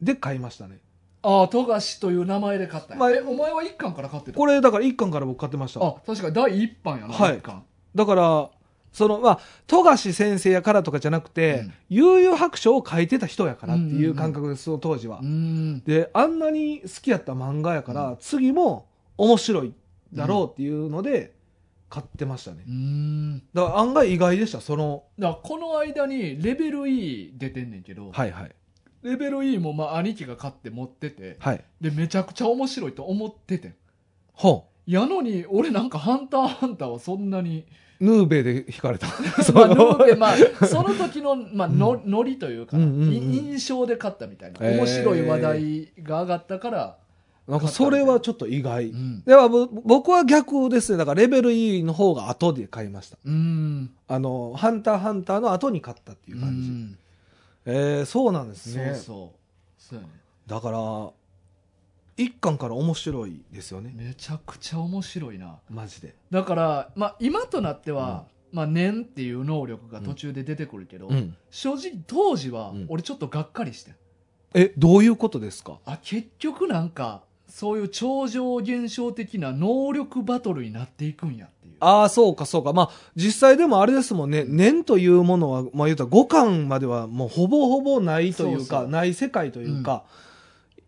[0.00, 0.78] で買いましたね。
[1.22, 5.84] ああ、富樫という名前で買ったまあえ、お前は一巻から買ってたこれだから一巻から僕買ってました。
[5.84, 7.42] あ、確かに第一版やな、はい。
[7.94, 8.50] だから、
[8.96, 15.24] その、まあ、富樫先生やからとかじゃなくて、うん悠々白書を書いてた人やからっていう感覚です、その当時はう。
[15.24, 15.80] ん。
[15.84, 19.74] で、あんなに好きやった漫画やから、うん次も面白い
[20.14, 21.34] だろうっていうので、
[21.90, 22.64] 買ってましたね。
[22.66, 23.38] うん。
[23.52, 28.54] だから案外意外でした、その、だからこの間にレベル E 出てんねんけど、はいはい。
[29.02, 31.62] レベル E もまあ兄貴が買って持っててはい。
[31.82, 33.74] でめちゃくちゃ面白いと思っててん
[34.32, 37.64] ほやのに俺なんか「ハンターハンター」はそんなにう。
[38.00, 39.06] ヌーベで引かれた。
[39.54, 44.60] まあ、ヌーベまあ、その時の、まあ、の、ノリというか、印象で勝ったみたいな。
[44.60, 46.96] 面白い話題が上がったから、
[47.48, 48.88] なんかそれはちょっと意外。
[48.88, 49.22] うん。
[49.22, 50.98] ではぼ僕は逆ですね。
[50.98, 53.18] だからレベル E の方が後で買いました。
[53.24, 53.90] うん。
[54.08, 56.68] あの、ハンターハンターの後に買ったっていうう感じ。
[56.68, 56.98] ん
[57.66, 58.94] えー、そうなんですそうね。
[58.94, 59.82] そう。
[59.82, 60.10] そうやね。
[60.48, 61.10] だから、
[62.16, 63.92] 一巻から面白いですよね。
[63.94, 65.58] めちゃくちゃ面白いな。
[65.68, 66.14] マジで。
[66.30, 71.36] だから、まあ、今となっては、まあ、念っていう能力が途中で出てくるけど、うん。
[71.50, 73.94] 正直当時はうん、俺ちょっとがっかりしてん
[74.54, 75.78] え、どういうことですか？
[75.84, 81.74] あ、結局なんか、そういう超常現象的な能力バトルになっていくんやっていう。
[81.80, 82.72] ああ、そうか、そうか。
[82.72, 90.04] まあ、実際でもあれですもんね、念というものは、まあ言うたら5巻まではもうほぼほぼないというか、そうそうない世界というか、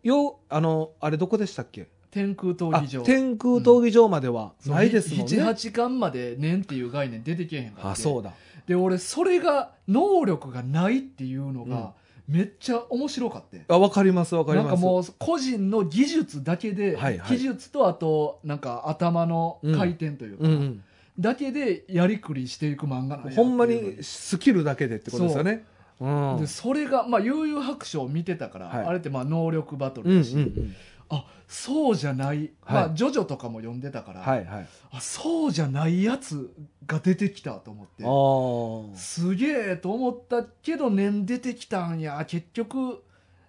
[0.08, 1.88] よ、あの、あれどこでしたっけ？
[2.10, 3.02] 天空闘あ技場。
[3.02, 5.36] 天空闘技場まではないですもんね。
[5.36, 7.90] 7、8巻まで念っていう概念出てけへんから。
[7.90, 8.32] あ、そうだ。
[8.66, 11.92] で、俺、それが、能力がないっていうのが、
[12.26, 13.64] めっちゃ面白かって。
[13.68, 14.66] あ、わかります、わかります。
[14.68, 20.84] なんかもう、個人の技術だけで、はいはい技術とあと、なんか頭の回転というか、うんうん。
[21.18, 25.64] だけでやりくりしていく漫画なんやほんまにスキルだけでってことですよね。
[26.00, 26.36] うん。
[26.38, 30.74] でそれが、まあ、悠々白書を見てたから、はいあれってまあ能力バトルだし、うん。
[31.10, 34.68] あそうじゃない、はいまあ、ジョジョとかも読んでたから、はいはい。
[34.90, 36.50] あそうじゃないやつ
[36.86, 38.96] が出てきたと思ってああ。
[38.96, 43.02] すげえと思ったけど念出てきたんや結局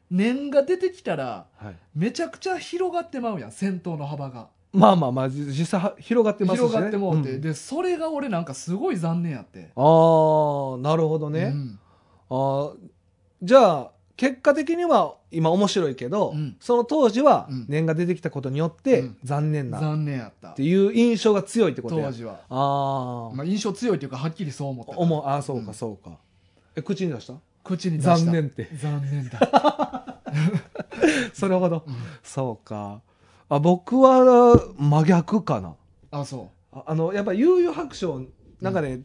[0.09, 1.75] 念が出てきたらはい。
[1.93, 6.67] めちゃくちゃ広がってまうやん戦闘の幅が、まあまあまあ、じ実際は広がってますしね。
[6.67, 11.43] 広がってもうて、んでそれが俺なんかすごい残念やってああ、なるほどね。
[11.43, 11.79] うん
[12.29, 12.75] あー
[13.41, 16.57] じゃあ、結果的には今面白いけど、うん。
[16.59, 17.65] その当時はうん。
[17.69, 19.17] 念が出てきたことによってうん。
[19.23, 20.49] 残念なっ残念やった。
[20.49, 22.07] ていう印象が強いってことや。
[22.07, 24.97] 当時は、ああ、まあ、印象強いというかはっきりそう思った。
[24.97, 25.65] 思う、ああ、そううん。
[25.65, 26.17] かそうか。
[26.75, 27.35] え、口に出した？
[27.63, 28.17] 口に出した。
[28.17, 28.67] 残念って。
[28.75, 30.17] 残念だ、
[31.33, 31.83] それほど？
[31.87, 31.95] うん。
[32.23, 33.01] そうか。
[33.47, 35.75] あ僕は真逆かな。
[36.11, 38.21] あそああの、やっぱ悠々白書、
[38.61, 38.99] なんかね、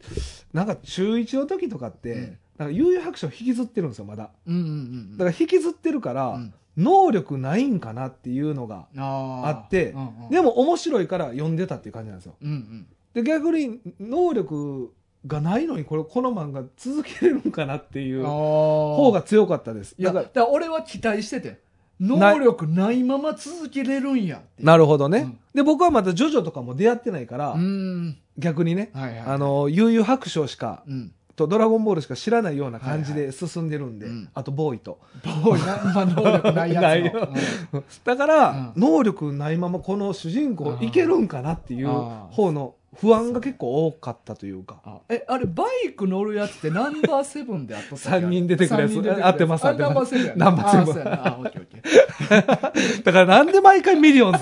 [0.53, 4.31] なんか中1の時とかって、うんなんか悠々白書引きずってるんですよ、まだ。
[4.45, 4.67] ううんうんう
[5.15, 5.17] ん。
[5.17, 6.53] だから引きずってるから、うん。
[6.77, 10.29] 能力ないんかなっていうのがあってうんうん。
[10.29, 12.35] でも面白いから読んでたっていう感じなんですよ。
[12.41, 12.87] うんうん。
[13.13, 14.93] で逆に能力
[15.25, 19.95] がないのにこれこの漫画続けれるんかなっていう方方が強かったです。
[19.97, 21.61] いやだから俺は期待してて
[21.99, 25.39] 能力ないまま続けれるんやなるほどね、うん。
[25.53, 28.17] で僕はまだジョジョとかも出会ってないから、うん。
[28.37, 29.19] 逆にね、はいはい。
[29.21, 34.29] あの悠々白書しかうんとドラゴンボールしか知らないような感じで進んでるんで、はいはいうん。
[34.33, 34.99] あとボーイと。
[35.43, 35.65] ボーイ。
[35.65, 36.87] なまあ能力ないやつの。
[36.87, 37.83] ないよ。
[38.03, 38.81] だから、うん。
[38.81, 44.77] 能力ないままこの主人公いけるんかなっていう方の不安が結構多かったというか。
[44.85, 47.97] あえあれバイク乗るやつってナンバーセブンであったっけ？
[47.97, 48.93] 三人出てくるやつ。
[48.93, 49.89] 三人出くる合ってますあ合ってます。
[49.89, 50.83] ナンバーセブンナンバーセブン。
[50.83, 51.27] あそうやな。
[51.27, 53.03] あオッケーオッケー。
[53.03, 54.39] だからなんで毎回ミリオンズ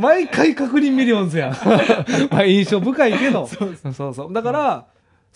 [0.00, 1.52] 毎回確認ミリオンズやん。
[2.30, 3.46] まあ印象深いけど。
[3.46, 3.66] そ
[4.08, 4.32] うそう。
[4.32, 4.86] だから、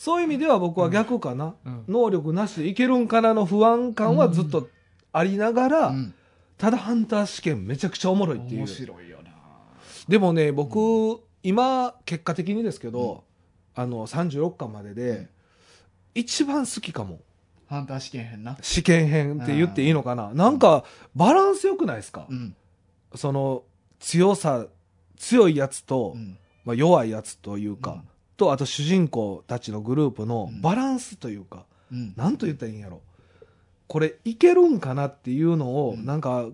[0.02, 1.54] そういう意味では僕は逆かな。
[1.64, 1.84] うん。
[1.86, 4.68] 能力なしでいけるんかなの不安感はずっと
[5.12, 6.14] ありながら、うん。
[6.58, 8.58] ただハンター試験めちゃくちゃおもろいっていう。
[8.62, 8.66] 面。
[8.66, 9.30] 白いよな。
[10.08, 13.22] でもね、僕、今、結果的にですけど、
[13.76, 15.28] あの、36巻までで、
[16.16, 17.20] 一番好きかも。
[17.68, 18.58] ハンター試験編な。
[18.60, 20.34] 試験編って言っていいのかな。
[20.34, 20.82] なんか、
[21.14, 22.56] バランス良くないですか、うん。
[23.14, 23.62] その、
[24.00, 24.66] 強さ、
[25.16, 26.36] 強いやつと、うん。
[26.64, 30.60] まあ、弱いやつというか、うんと、あと主人公たちのグループのうん。
[30.60, 32.14] バランスというか、うん。
[32.16, 33.00] なんと言ったらいいんやろ。
[33.88, 36.04] これ、いけるんかなっていうのを、うん。
[36.04, 36.48] なんか、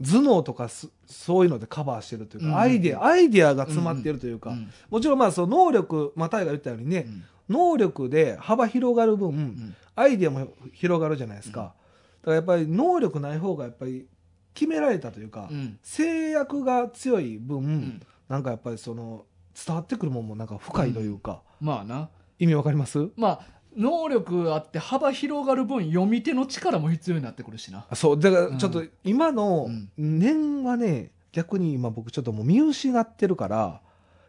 [0.00, 2.56] 頭脳とかすそういうのでカバーしてるというか、うん。
[2.58, 4.70] アイデア、アイデアが詰まってるというか、うん。
[4.90, 7.24] もちろんまあその能力、まあ、タイが言ったようにね、うん。
[7.48, 9.76] 能力で幅広がる分、うん。
[9.94, 11.60] アイデアも広がるじゃないですか。
[11.60, 11.66] うん。
[11.66, 11.76] だか
[12.24, 14.06] らやっぱり能力ない方がやっぱり
[14.54, 15.78] 決められたというか、うん。
[15.82, 18.02] 制約が強い分、ん。
[18.28, 22.08] なんかやっぱりその伝わってくるもんもなんか深いというか、まあな。
[22.38, 23.10] 意味わかります？
[23.16, 23.40] まあ
[23.76, 27.86] 能力あって幅広がる分読み手の力も必要になってくるしな。
[27.88, 28.58] あそう、だからうん。
[28.58, 29.90] ちょっと今のうん。
[29.96, 33.80] 念はね、逆に今僕ちょっともう見失ってるから、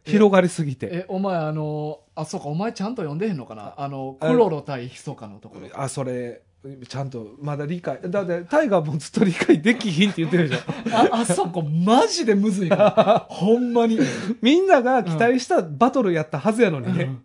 [0.05, 0.89] 広がりすぎて。
[0.91, 3.73] えお前あのあそうかお前ちゃんと読んでへんのかな？
[3.77, 5.67] あのあクロロ対ヒソカのところ。
[5.73, 6.41] あ、それ、
[6.87, 7.99] ちゃんとまだ理解。
[8.05, 10.61] だってタイガーもずっと理解できひんって言ってるでしょ。
[10.95, 13.25] ああそこマジでむずいから。
[13.29, 13.99] ほんまに。
[14.41, 17.17] みんなが期待したバトルやったはずやのにね。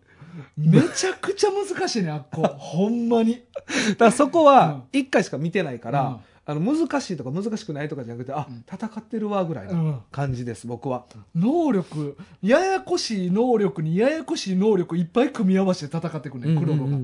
[0.56, 2.42] めちゃくちゃ難しいねあっこ。
[2.46, 3.42] ほんまに。
[3.90, 4.46] だからそこうん。
[4.46, 6.16] は一回しか見てないから、うん。
[6.46, 8.64] あの難しいとか難しくないとかじゃなくてあ、うん。
[8.72, 10.02] 戦ってるわぐらいうなん。
[10.10, 11.04] 感じです僕は。
[11.34, 16.96] 能力ややこしい能力にややこしい能力いっぱい組み合わせて戦ってくるねクロロが、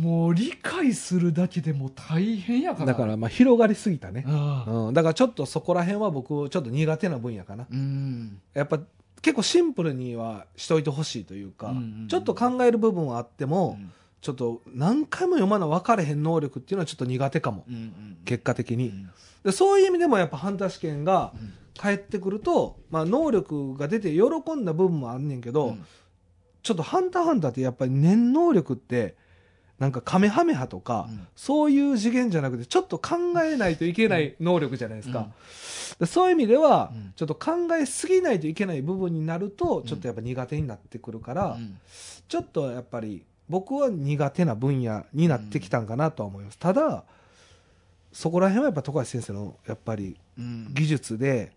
[0.00, 2.86] もう理解するだけでもう大変やから。
[2.86, 7.66] だからまあ広がりすぎたね、うん、だからちょっとそこら辺は僕ちょっと苦手な分野かな。
[7.70, 8.40] うん。
[8.54, 8.80] やっぱ
[9.20, 12.08] 結構シンプルにはしといてほしいというか、うんうんうん。
[12.08, 13.78] ちょっと考える部分はあっても、
[14.22, 17.64] ちょっと何回も読まな分かれへん能力っていうのはちょっと苦手かも。
[17.68, 19.10] うんうん結果的に、うん
[19.44, 21.52] でそういう意味でもやっぱハンター試験がうん。
[21.78, 24.22] 返ってくると、まあ、能力が出て喜
[24.54, 25.86] んだ部分もあんねんけど、うん。
[26.62, 29.16] ちょっと「ハンターハンター」ってやっぱり念能力って
[29.80, 31.26] なんかカメハメハとか、うん。
[31.34, 35.28] そういう次元じゃなくてちょっと考えないといけない能力じゃないですか、
[35.98, 37.12] でそういう意味では、うん。
[37.16, 41.78] ちょっと考えすぎないといけない部分になるとんちょっとやっぱ苦手になってくるから、うん。
[42.28, 47.02] ちょっとやっぱり僕は苦手な分野になってきたんかなとは思います、ただ
[48.12, 50.68] そこら辺はやっぱ富樫先生のやっぱりうん。
[50.72, 51.52] 技術で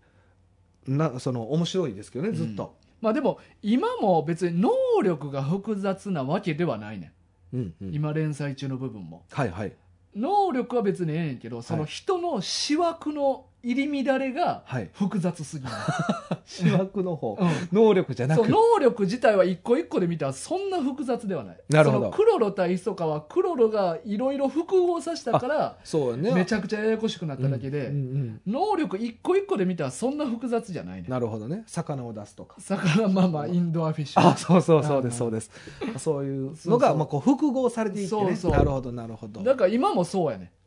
[0.86, 4.70] なその面白いですけどねずっと、まあでも今も別に能
[5.02, 7.12] 力が複雑なわけではないね
[7.54, 7.90] うんうん。
[7.90, 9.24] ん今連載中の部分も。
[9.30, 9.72] はいはい。
[10.14, 12.42] 能力は別にええねんけどその人の思
[12.78, 14.90] 惑の入り乱れがはい。
[14.92, 15.72] 複雑すぎる、
[16.44, 17.48] 主役の方、うん。
[17.72, 18.46] 能力じゃなく。
[18.48, 21.56] 能力自体は一個一個で見たらそんな複雑ではない。
[21.70, 22.10] なるほど。
[22.10, 26.32] クロロ対ヒソカはクロロがいろいろ複合させたからそうよね。
[26.34, 31.08] めちゃくちゃややこしくなっただけで、うんうん能力一個一個で見たらそんな複雑じゃないね。
[31.08, 31.64] なるほどね。
[31.66, 32.56] 魚を出すとか。
[32.60, 34.20] 魚まあまあインドアフィッシュ。
[34.20, 35.50] あそうそうそうでうんすそうです。
[35.96, 38.22] そういうのがまあこう複合されていってね。
[38.22, 38.52] そうそう。
[38.52, 39.42] なるほどなるほど。
[39.42, 40.36] だから今もそうやね。
[40.36, 40.63] うんうんうん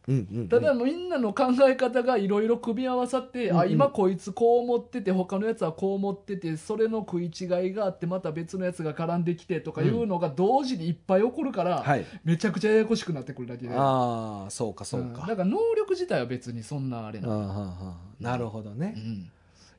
[0.49, 3.59] ただみんなの考え方がいろいろ組み合わさって、うんうん。
[3.59, 12.05] あ今こいつこう思ってて他のやつはこう思っててそれの食い違いがあってまた別のやつが絡んできてとかいうのが同時にいっぱい起こるから、はい。
[12.23, 13.73] めちゃくちゃややこしくなってくるだけで。
[13.75, 15.13] ああそうかそううん。
[15.13, 18.93] だかから能力自体は別にそんなあれな、うんうんうんなるほどね。
[18.95, 19.29] うん。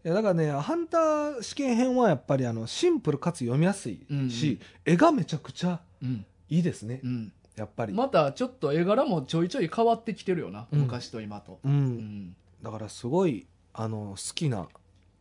[0.04, 4.30] いやだからねハンター試験編はやっぱりあのシンプルかつ読みやすいうんうん。
[4.30, 6.26] し絵がめちゃくちゃうん。
[6.50, 7.00] いいですね。
[7.02, 7.92] うんやっぱり。
[7.92, 10.80] またちょっと絵柄もちょいちょい変わってきてるよな、うん。
[10.80, 11.98] 昔と今と、ううん。
[11.98, 14.68] んだからすごいあの好きな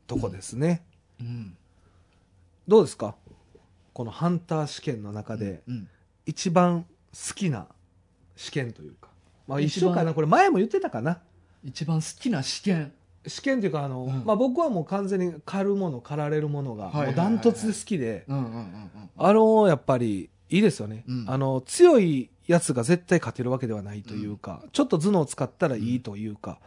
[0.08, 0.86] とこですね。
[1.20, 1.58] うん。
[2.68, 3.16] どうですか？
[3.94, 5.88] このハンター試験の中でうん
[6.26, 7.68] 一番好きな
[8.36, 9.10] 試験というか。
[9.48, 11.22] まあ一一番緒かなこれ前も言ってたかな。
[11.64, 12.94] 一番好きな試験。
[13.26, 14.24] 試験っていうかあの、うん。
[14.26, 17.08] まあ、僕はもう完全に狩るもの狩られるものがはいはいはい。
[17.08, 18.90] もうダントツで好きで、うんうんうんうん。
[19.18, 21.26] あのやっぱりいいですよね、うん。
[21.28, 26.60] あの強いやつが絶対勝てるわけではないというか、ちょっと頭脳を使ったらいいというか、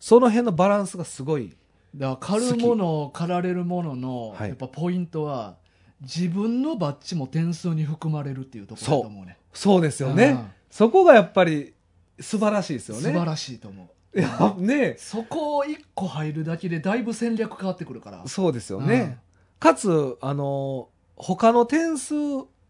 [0.00, 1.56] その辺のバランスがすごい。
[1.94, 4.48] だから狩るもの狩られるものの、はい。
[4.48, 5.56] やっぱポイントは
[6.00, 9.38] 自分のバッジも点数に含まれるっていうところだと思うね。
[9.52, 9.82] そう。
[9.82, 10.46] ですよね、うん。
[10.70, 11.74] そこがやっぱり
[12.20, 13.02] 素晴らしいですよね。
[13.02, 14.18] 素晴らしいと思う。
[14.18, 14.96] いやね。
[14.98, 18.26] そこを1個入るだけでだいぶ戦略変わってくるから。
[18.26, 19.18] そうですよね、
[19.58, 22.14] かつあの他の点数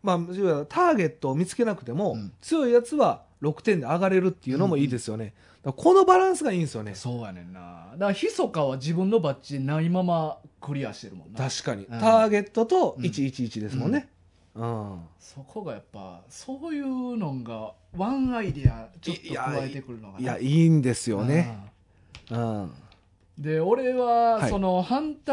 [0.02, 2.32] まあ、いわゆるターゲットを見つけなくても、うん。
[2.40, 6.94] 強いやつは6点で上がれるっていうのもいいですよね、だからこのバランスがいいんですよね。
[6.94, 7.88] そうやねんな。
[7.92, 11.38] だからひそかは自分のバッジないままクリアしてるもんな。
[11.48, 11.87] 確かに、ん。
[11.87, 13.04] ターゲットとうん。
[13.04, 14.09] 111ですもんね、
[14.54, 15.00] うん。
[15.18, 21.59] そこがやっぱそういうのがワンアイディアちょっと加えてくるのがいやいいんですよね、
[22.30, 22.62] うん。
[22.62, 22.74] うん
[23.38, 24.51] で俺は、はい。
[24.51, 25.33] そのハンタ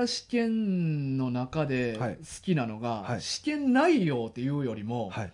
[0.00, 2.16] ー試験の中ではい。
[2.16, 3.20] 好きなのが、はい。
[3.20, 5.32] 試験内容っていうよりも、はい。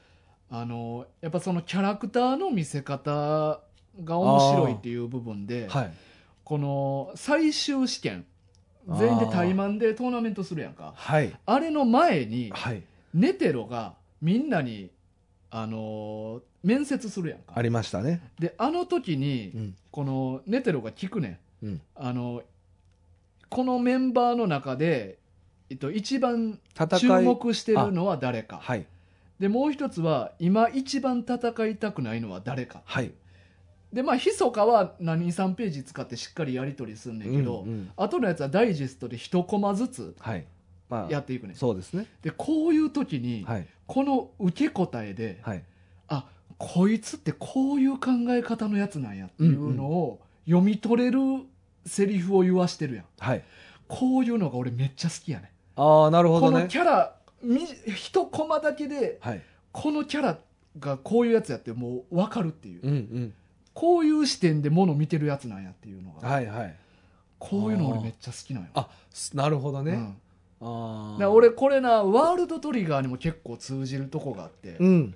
[0.48, 3.60] あのやっぱそのキャラクターの見せ方
[4.04, 5.92] が面白いっていう部分で、はい。
[6.44, 8.24] この最終試験
[8.88, 10.92] 全員で対マンでトーナメントするやんか。
[10.94, 11.36] はい。
[11.44, 12.82] あれの前にはい。
[13.14, 14.90] ネテロがみんなに
[15.50, 17.54] あの面接するやんか。
[17.56, 18.20] ありましたね。
[18.38, 19.74] であの時に、うん。
[19.90, 21.80] このネテロが聞くねんうん。
[21.94, 22.42] あの
[23.48, 25.18] このメンバーの中で、
[25.70, 26.58] えっと、一番
[26.98, 28.58] 注目してるのは誰か。
[28.62, 28.86] はい。
[29.38, 32.82] でもう一つは今一番戦いたくないのは誰か。
[32.84, 33.12] はい。
[33.92, 37.90] でまあひそかは何3ページ使ってしっかりやり取りすんねんけど、うんうん。
[37.96, 40.44] 後のやつはダイジェストで一コマずつはい。
[40.88, 41.56] まあやっていくねん。
[41.56, 42.06] そうですね。
[42.22, 43.66] でこういう時に、はい。
[43.86, 45.62] この受け答えで、はい。
[46.08, 46.26] あ
[46.58, 51.18] こいつってこういう考え方のやつなんやっていうのを読み取れる
[51.86, 53.04] セリフを言わしてるやん。
[53.18, 53.44] はい。
[53.88, 57.64] こういうのが俺めっちゃ好きやねああなるほこのどねキャラみ
[57.94, 59.42] 一コマだけではい。
[59.72, 60.38] このキャラ
[60.78, 62.80] がこういうやつやってもう分かるっていう。
[62.82, 63.34] うんうん。
[63.74, 66.74] こういう視点でもの見てるやつなんやっていうのが、はいはい。
[67.38, 68.70] こういうの俺めっちゃ好きなんよ。
[68.74, 69.92] あすなるほどね、
[70.60, 71.22] うん。
[71.22, 75.14] あ俺これなワールドトリガーにも結構通じるとこがあって、うん。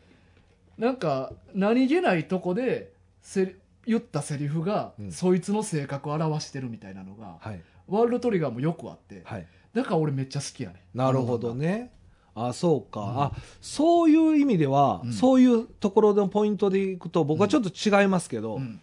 [0.76, 2.92] なんか何気ないとこで
[3.22, 3.56] せり
[3.90, 5.12] 言ったセリフが、うん。
[5.12, 7.60] そいつの性格を表してるみたいなのがはい。
[7.88, 9.46] ワールドトリガーもよくあってはい。
[9.74, 11.90] だから俺めっちゃ好きやねなるほどね。
[12.36, 13.20] あそうか、うん。
[13.22, 15.12] あそういう意味では、うん。
[15.12, 18.80] そういうところのポイントでいくと僕はちょっと違いますけど、うん。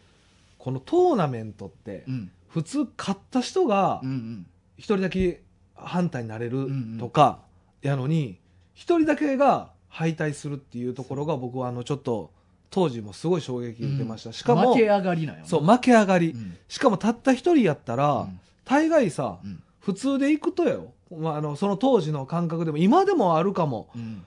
[0.57, 2.31] このトーナメントってうん。
[2.49, 4.45] 普通勝った人がうんうん。
[4.77, 5.41] 一人だけ
[5.73, 6.67] 反対になれる
[6.99, 7.39] とか
[7.81, 8.39] やのに
[8.73, 12.31] 一人だけが敗退するっていうところが僕はあのちょっと
[12.69, 16.57] 当時もすごい衝撃受けました、しかも負け上がりなんよなそう負け上がり、うん。
[16.67, 18.39] しかもたった一人やったら、うん。
[18.65, 19.63] 大概さうん。
[19.79, 23.89] 普通で行くとよ、まあ、あのその当時の感覚でも今でもあるかも。
[23.95, 24.23] うん。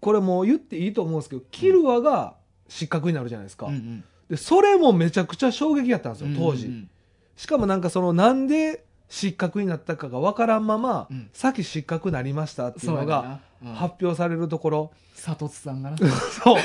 [0.00, 2.34] これもう言っていいと思うんですけどキルアが
[2.68, 4.04] 失格になるじゃないですか、うんうん。
[4.28, 6.90] でそれもめちゃくちゃ衝撃やったんですよ当時、うんうん。
[7.36, 11.30] しかもなんかそのなんで失格になったかが分からんまま、うん。
[11.32, 13.74] 先失格になりましたっていうのがそうやな、うん。
[13.74, 14.90] 発表されるところ、
[15.22, 15.96] 佐藤さんがな。
[15.98, 16.60] そう。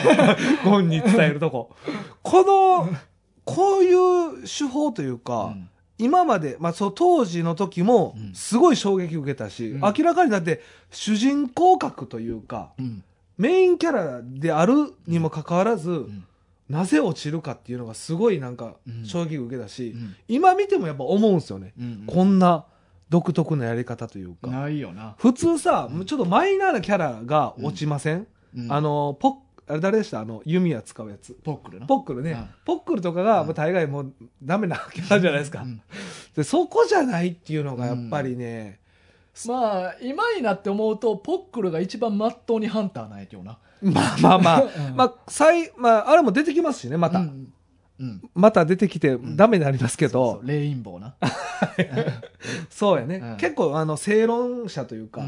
[0.65, 1.75] ゴンに伝えるとこ。
[2.23, 2.89] この
[3.45, 5.69] こういう手法というか、うん。
[5.97, 8.33] 今まで、まあ、そう当時の時もうん。
[8.33, 9.81] すごい衝撃受けたし、うん。
[9.81, 10.61] 明らかにだって
[10.91, 13.03] 主人公格というかうん。
[13.37, 16.25] メインキャラであるにもかかわらず、うん
[16.69, 19.05] なぜ落ちるかっていうのがすごいなんかうん。
[19.05, 20.15] 衝撃受けたし、うん。
[20.27, 22.65] 今見てもやっぱ思うんですよね、うんこんな
[23.09, 25.15] 独特なやり方というか、ないよな。
[25.17, 28.71] 普通さちょっとマイナーなキャラが落ちません、うん。
[28.71, 29.33] あのポッ
[29.67, 30.19] あれ誰でした？
[30.19, 31.33] あの弓矢使うやつ。
[31.43, 32.49] ポックルなポックルね、うん。
[32.65, 33.47] ポックルとかがうん。
[33.47, 34.13] もう大概もう
[34.43, 35.81] ダメなキャラじゃないですか、うん。
[36.35, 38.79] でそこじゃないっていうのがやっぱりね、
[39.47, 43.57] まあ今になって思うとポックルが一番まっとうにハンターなんやけどな。
[43.81, 44.95] まあまあまあ、うん。
[44.95, 47.19] まあ、最、まあ、あれも出てきますしね、また。
[47.19, 47.53] うん
[47.99, 48.21] うん。
[48.33, 51.15] また出てきてダメになりますけそど、うレインボーな。
[52.69, 53.37] そうやね、うん。
[53.37, 55.27] 結構、あの、正論者というか、うん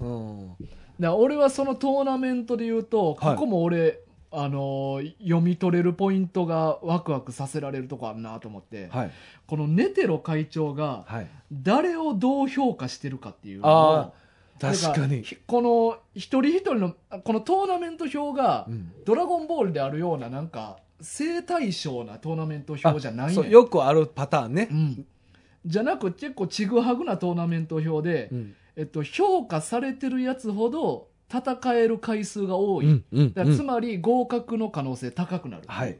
[0.00, 0.40] うんうん。
[0.40, 0.68] うん。
[1.00, 4.00] だ俺はそのトーナメントで言うとはいここも俺、
[4.30, 9.10] あのー読み取れるポイントがワクワクさせられるとこあるなと思って、はい。
[9.46, 11.26] このネテロ会長がはい。
[11.52, 14.14] 誰をどう評価してるかっていうのあを
[14.60, 15.22] 確かに。
[15.22, 24.74] ひこの一人一人のこのトーナメント表がうんドラゴンボールであるようななんか正対称なトーナメント表じゃないよくあるパターンねう。
[24.74, 25.06] ん、
[25.64, 28.54] じゃなく結構ちぐはぐなトーナメント表で、うん。
[28.76, 33.02] えっと、評価されてるやつほど戦える回数が多い、
[33.54, 35.98] つまり合格の可能性高くなる、はい。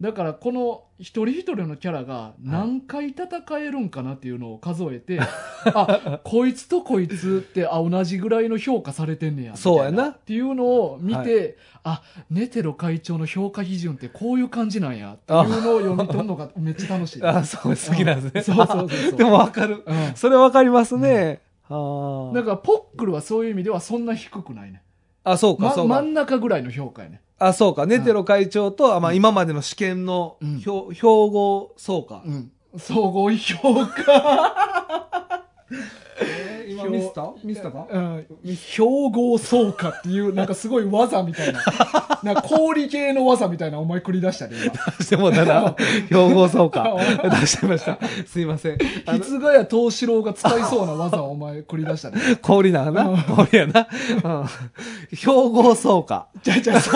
[0.00, 3.28] だからこの一人一人のキャラが何回戦
[3.60, 5.20] えるんかなっていうのを数えて、
[5.66, 10.08] あこいつとこいつってあ同じぐらいの評価されてんねやそうやな。
[10.08, 15.14] っていうのを見て、あネテロ会長の評価基準ってこういう感じなんや。
[15.14, 17.22] っていうのを読み取るのがめっちゃ楽しい。
[17.22, 18.42] あ、そう、好きなんですね。
[18.42, 19.16] そうそうそうそう。
[19.16, 19.84] でもわかる。
[19.86, 20.14] うん。
[20.16, 21.40] それわかりますね。
[21.68, 24.82] あだからポックルはそういう意味ではそんな低くないね、
[25.24, 25.36] あ。
[25.36, 25.94] そうか、ま、そうか。
[25.94, 27.86] 真ん中ぐらいの評価やねあ、そうか。
[27.86, 32.22] ネテロ会長と、あまあ、今までの試験のうん標標語、そうか。
[32.24, 37.86] うん総合評価えー今ミスったミスったか？
[37.90, 41.60] うん標合総価っていうなんかすごい技みたいな
[42.24, 45.76] なんか氷系の技みたいなお前繰り出したで今 出してもうたら、
[46.08, 46.96] 標語そうか。
[47.40, 47.98] 出しちゃいました。
[48.26, 48.78] すいません。
[48.78, 53.04] 筆ヶ谷藤四郎が使いそうな技をお前繰り出したで氷なな。
[53.36, 53.86] 氷やな。
[54.24, 55.16] うん。
[55.16, 56.28] 標語そうか。
[56.42, 56.90] じゃあじゃあ総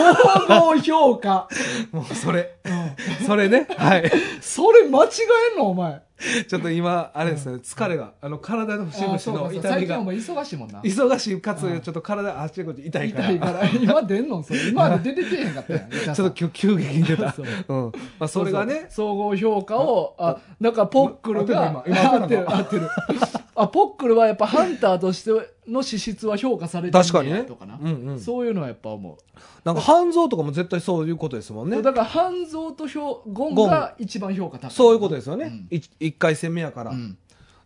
[0.49, 1.49] 合評価、
[1.93, 2.57] もうそれ。
[2.65, 2.73] うん
[3.27, 3.67] それね。
[3.77, 4.11] はい。
[4.41, 5.09] それ間違
[5.53, 5.71] えんの？
[5.71, 6.03] お前。
[6.49, 9.71] ちょっと今、あれですね、疲れが、あの、体の節々の痛みが。
[9.71, 10.81] 最近お、前忙しいもんな。
[10.81, 11.81] 忙しいかつ、うん。
[11.81, 13.31] ちょっと体、あっちこっち痛いから。
[13.31, 13.69] 痛いから。
[13.81, 14.43] 今出んの？
[14.43, 14.69] それ。
[14.69, 15.91] 今出てけえへんかったやん。
[15.91, 17.31] ちょっと今日急激に出た。
[17.33, 17.47] そう。
[17.69, 17.93] うん。
[18.19, 22.89] まあ、それがね、総合評価をあだからポックルが今合ってる合ってる
[23.61, 25.31] あポックルはやっぱハンターとして
[25.67, 27.43] の資質は評価されてる確かにね。
[27.43, 28.21] とかな、うんうん。
[28.21, 29.17] そういうのはやっぱ思う。
[29.65, 31.83] なんか、半蔵とかも絶対そういうことですもんね。
[31.83, 33.71] だから半蔵と評ゴンゴン。
[33.71, 34.71] が一番評価高い。
[34.71, 35.69] そういうことですよね。
[36.01, 36.13] うん。
[36.13, 36.93] 回戦目やから。
[36.93, 37.19] うん。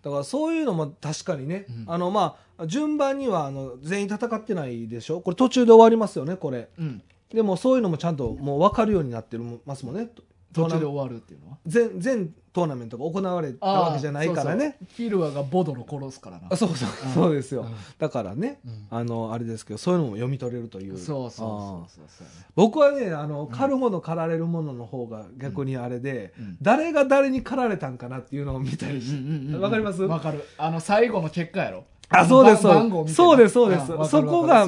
[0.03, 1.85] だからそういうのも確かにね、うん。
[1.87, 5.21] あのまあ順番にはあの全員戦ってないでしょ？
[5.21, 6.71] これ途中で終わりますよねこれ。
[6.79, 7.03] うん。
[7.33, 10.11] でもそういうのもちゃんともう分かるようになってるますもんね
[10.53, 11.59] 途中で終わるっていうのは？
[11.67, 14.77] 全全トーナメントが行われたわけじゃないからね。
[14.95, 16.49] キルアがボドロ殺すからな。
[16.51, 17.13] あそうそううん。
[17.15, 17.75] そうですよ、うん。
[17.99, 18.87] だからねうん。
[18.91, 20.99] あのあれですけどそういうのも読み取れるという。
[20.99, 29.15] そうそうそうそう僕はねあの狩るもの狩られるものの方が逆にあれで、うん誰が誰に狩られたんかなっていうのを見たりし
[29.59, 34.67] わかりますわかるあの最後の結果やろあそうですそうですそうですそこが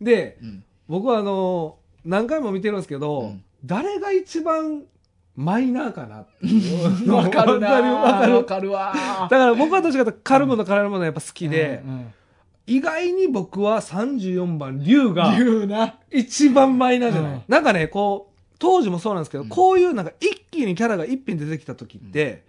[0.00, 4.84] でうん僕はあの何回も見てるんですけど、うん誰が一番
[5.40, 6.26] マイナーかな
[7.14, 8.34] わかるなわかるわかる。
[8.34, 8.92] わかるわ
[9.30, 12.12] だから僕はどっちかというと狩るもの狩られるものやっぱ好きで、うんうん。
[12.66, 15.32] 意外に僕は34番、竜が。
[16.10, 17.42] 一番マイナーじゃない、うん。
[17.48, 19.48] なんかね、こう、当時もそうなんですけど、うん。
[19.48, 22.44] こういうなんか一気にキャラが一品出てきた時って、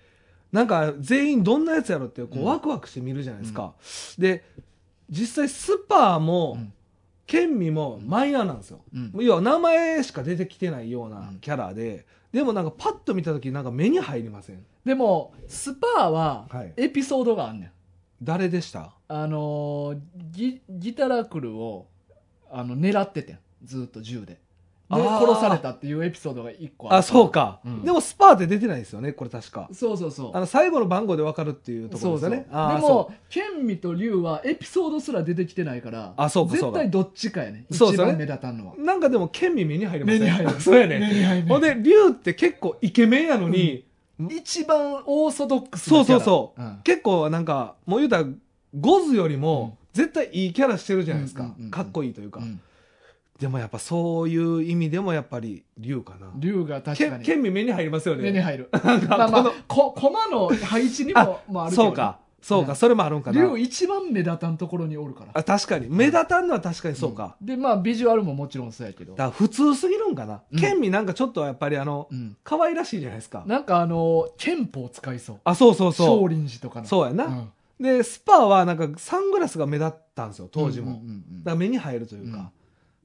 [0.52, 2.46] なんか全員どんなやつやろってこううん。
[2.46, 3.74] ワクワクして見るじゃないですか。
[4.18, 4.44] で、
[5.10, 6.74] 実際スパーも、うん。
[7.26, 8.82] ケンミもマイナーなんですよ。
[8.94, 9.12] うん。
[9.22, 14.66] 要は名前しか出てきてないようなキャラで、でもなんかパッと見た時なんか目に入りません？
[14.86, 17.72] でも、スパーははい、エピソードがあんねん。
[18.24, 18.94] 誰でした？
[19.08, 20.00] あのー
[20.32, 21.88] ギ、ギタラクルを、
[22.50, 23.40] あの、狙っててん。
[23.64, 24.40] ずっと銃で。
[24.98, 26.98] 殺されたっていうエピソードが一個ある。
[26.98, 27.84] あ、そうか、うん。
[27.84, 29.70] でもスパーって出てないですよね、これ確か。
[29.72, 30.32] そうそうそう。
[30.34, 32.36] あの、最後の番号で分かるっていうところですよね。
[32.38, 32.62] そうそう。
[32.62, 37.66] あーでも、ケンミとリュウはエピソードすら出てきてないから、あそうか絶対どっちかやね。
[37.72, 38.76] そう一番目立たんのは。
[38.78, 40.62] なんかでも、ケンミ目に入りません目に入る。
[40.62, 41.00] そうやね。
[41.00, 41.48] 目に入る。
[41.48, 43.86] ほんで、リュウって結構イケメンやのに、
[44.30, 46.06] 一番オーソドックスそう。
[46.06, 46.80] そうそう、ん。
[46.84, 48.26] 結構なんか、もう言うたら、
[48.80, 51.44] ゴズよりも、絶対いいキャラしてるじゃないですか。
[51.44, 51.72] うんうんうんうん。
[51.72, 52.60] かっこいいというか、うん
[53.42, 56.32] でもやっぱそういう意味でもやっぱり、リュウかな。
[56.36, 58.22] リュウが確ケかにンケンミ目に入りますよね。
[58.22, 58.70] 目に入る。
[59.10, 62.20] まあまあこの、こ、コマの配置にも、まああるけどねそうか。
[62.40, 63.42] そうか、うんそれもあるんかな。
[63.42, 65.32] リュウ一番目立たんところにおるから。
[65.34, 65.88] あ確かに。
[65.90, 67.36] 目立たんのは確かにそうか。
[67.42, 69.32] で、まあビジュアルももちろんそうやけどだ。
[69.32, 70.42] 普通すぎるんかな。
[70.52, 72.38] うんケンミなんかちょっとやっぱりあの、うん。
[72.44, 73.44] 可愛らしいじゃないですか。
[73.48, 75.40] なんかあの、憲法使いそう。
[75.44, 76.08] あ、そうそうそう。
[76.20, 76.88] 少林寺とかの。
[76.88, 77.26] そうやな。
[77.26, 80.92] んで、スパーはなんかサングラスが目立ったんですよ、当時も。
[80.92, 82.52] うんうんうんだから目に入るというか。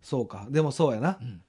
[0.07, 0.47] うんそうか。
[0.51, 1.25] でもそうやなう。
[1.25, 1.43] ん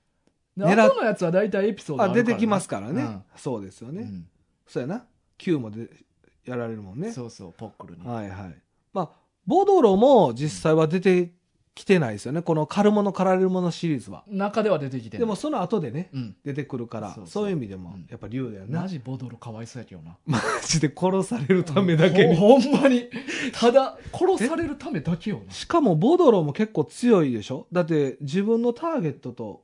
[0.58, 3.03] でのやつは大体エピソードあ、ね出てきますからね。
[3.03, 4.01] うんそうですよね。
[4.01, 4.28] うん
[4.66, 5.05] そうやな。
[5.38, 5.88] Q もで
[6.45, 7.12] やられるもんね。
[7.12, 8.05] そうそう、ポックルに。
[8.05, 8.55] はいはい。
[8.93, 9.10] まあ、
[9.45, 11.32] ボドロも実際は出て
[11.78, 12.41] きてないですよね。
[12.41, 14.23] この狩るもの狩られるものシリーズは。
[14.28, 16.36] 中では出てきてるでも、その後でね、うん。
[16.43, 18.82] 出てくるから、そういう意味でもうん、やっぱ竜だよな。
[18.82, 20.17] マジボドロかわいそうやけどな。
[20.25, 22.36] マジで殺されるためだけに。
[22.36, 23.09] ほほんまに。
[23.53, 27.67] ただ、殺されるためだけよしかもボドロも結構強いでしょ？
[27.71, 29.63] だって自分のターゲットと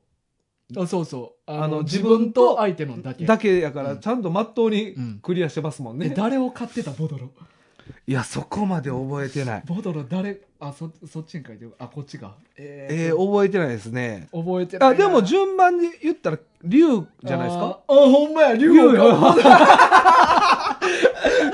[0.70, 0.82] な。
[0.82, 1.50] あそうそう。
[1.50, 3.26] あの、自分と相手のだけ。
[3.26, 6.14] だけやからうんちゃんとまっとうにうんクリアしてますもんえね。
[6.16, 7.30] 誰を買ってたボドロ？
[8.06, 9.62] いや、そこまで覚えてない。
[9.66, 11.74] ボドロ誰、あ、そ、そっちに書いてる？
[11.78, 12.32] あ、こっちが。
[12.56, 14.28] ええー、覚えてないですね。
[14.32, 14.94] 覚えてないな。
[14.94, 17.78] あ、でも順番に言ったら竜じゃないですか？
[17.86, 19.14] あーあ、ほんまや、竜竜をよ。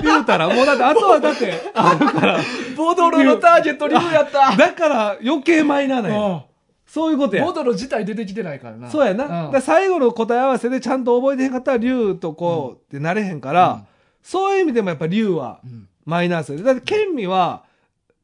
[0.02, 2.38] 言うたら、もうだって、あとはだって、 あるから、
[2.76, 4.56] ボドロのターゲット竜やった。
[4.56, 6.44] だから余計マイナーなんや。
[6.86, 7.52] そういうことやボ。
[7.52, 8.90] ドロ自体出てきてないからな。
[8.90, 9.50] そうやな。
[9.50, 13.84] だ最後の答え合わせでちゃんと覚えてへんかったら、竜とこうってなれへんから、
[14.22, 16.62] そういう意味でもやっぱ竜はうんマイナー。
[16.64, 17.64] だって、ケンミは、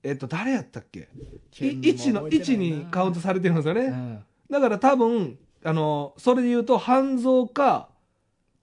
[0.03, 1.09] えっと、誰やったっけ？
[1.51, 3.81] ケンミも1の、覚えてないな1にカウントされてるんですよね。
[3.81, 4.19] うん
[4.49, 7.89] だから多分、あの、それで言うと、半蔵か、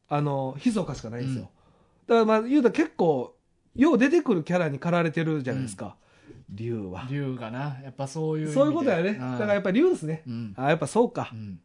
[0.07, 1.49] あの、ひそかしかないんですよ。
[2.07, 3.35] だからまあ、言うたら結構、
[3.75, 5.97] よう出てくるキャラに駆られてるじゃないですか。
[6.49, 7.05] 竜は。
[7.09, 8.53] 竜がな、やっぱそういう。
[8.53, 9.11] そういうことやね。
[9.11, 10.23] んだからやっぱ竜ですね。
[10.25, 10.53] うん。
[10.55, 11.35] あ、やっぱそうかう。
[11.35, 11.59] ん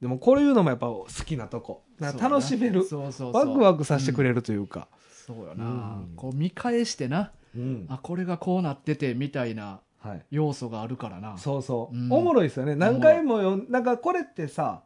[0.00, 1.84] でもこういうのもやっぱ好きなとこ。
[2.00, 2.84] 楽しめる。
[2.84, 3.32] そうそうそう。
[3.34, 4.88] ワクワクさせてくれるというか。
[5.28, 7.86] そうよな、うんこう見返してな、うん。
[7.88, 10.22] あ、これがこうなってて、みたいなはい。
[10.30, 11.36] 要素があるからな。
[11.38, 11.96] そうそう。
[11.96, 12.74] うんおもろいですよね。
[12.76, 14.82] 何回もよ、なんかこれってさ、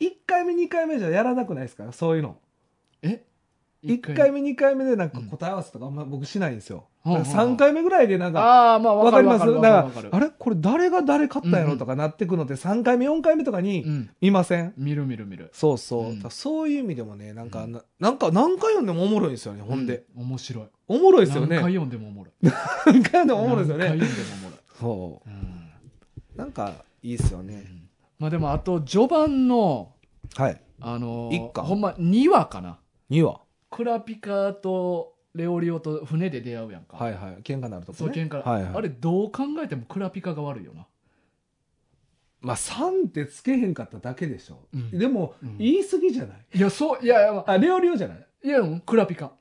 [0.00, 1.90] 1回目2回目じゃやらなくないですか？
[1.92, 2.36] そういうの。
[3.88, 6.86] え1回目2回目でなんか答え合わせとかあんま僕しないんですよ。
[7.04, 9.46] うんだから3回目ぐらいでなんか、ああ、まあ、わわかります？
[9.46, 10.28] だからあれ？
[10.36, 14.10] これ誰が誰勝ったんやろとかなってくのって3回目4回目とかにうん。
[14.20, 14.74] 見ません？
[14.76, 15.50] 見る見る見る。
[15.52, 17.72] そうそう、そういう意味でもねなんか、うん。
[17.72, 20.22] ななんか何回読んでもおもろいんですよねほんで、うん。
[20.22, 20.64] 面白い。
[20.88, 21.56] おもろいですよね。
[21.56, 22.34] 何回読んでもおもろい。
[22.86, 23.88] 何回読んでもおもろいですよね。
[23.88, 24.58] 何回読んでもおもろい。
[24.80, 25.22] そ
[26.34, 26.38] う。
[26.38, 26.72] なんか
[27.02, 27.64] いいですよね、
[28.18, 29.92] まあでも、あと、序盤の、
[30.34, 30.60] はい。
[30.80, 32.78] あのほんま、2話かな。
[33.10, 36.96] 2話クラピカとレオリオと船で出会うやんか。
[36.96, 37.42] はいはい。
[37.42, 38.72] 喧嘩になるとこそう、ね喧嘩、はいはい。
[38.74, 40.86] あれ、どう考えてもクラピカが悪いよな。
[42.40, 44.90] まあ3ってつけへんかっただけでしょ、うん。
[44.98, 45.58] でも、うん。
[45.58, 46.38] 言い過ぎじゃない？
[46.54, 48.26] いや、そう、いやいや、まああレオリオじゃない？
[48.44, 49.32] いや、うんクラピカ。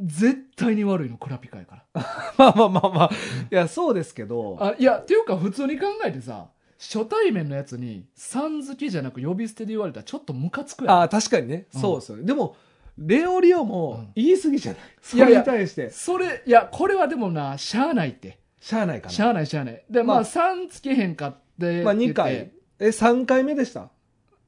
[0.00, 2.02] 絶対に悪いの、クラピカやから。
[2.38, 3.10] まあまあまあまあ。
[3.50, 4.56] いやそうですけど。
[4.60, 6.46] あいやっていうか普通に考えてさ
[6.78, 10.96] 初対面のやつにさん付けじゃなく呼び捨てで言われたらちょっとムカつくやん。
[10.98, 11.80] ああ確かにね、うん。
[11.80, 12.22] そうですよね。
[12.24, 12.54] でも
[12.98, 14.12] レオリオもうん。
[14.14, 15.90] 言い過ぎじゃない、それに対して。
[15.90, 18.38] それいやこれはでもなしゃあないって。
[18.60, 19.12] しゃあないかな。
[19.12, 19.84] しゃあないしゃあない。
[19.88, 22.14] でまあ、まあさんつけへんかってまあ、2って言って。
[22.14, 23.88] 回え3回目でした？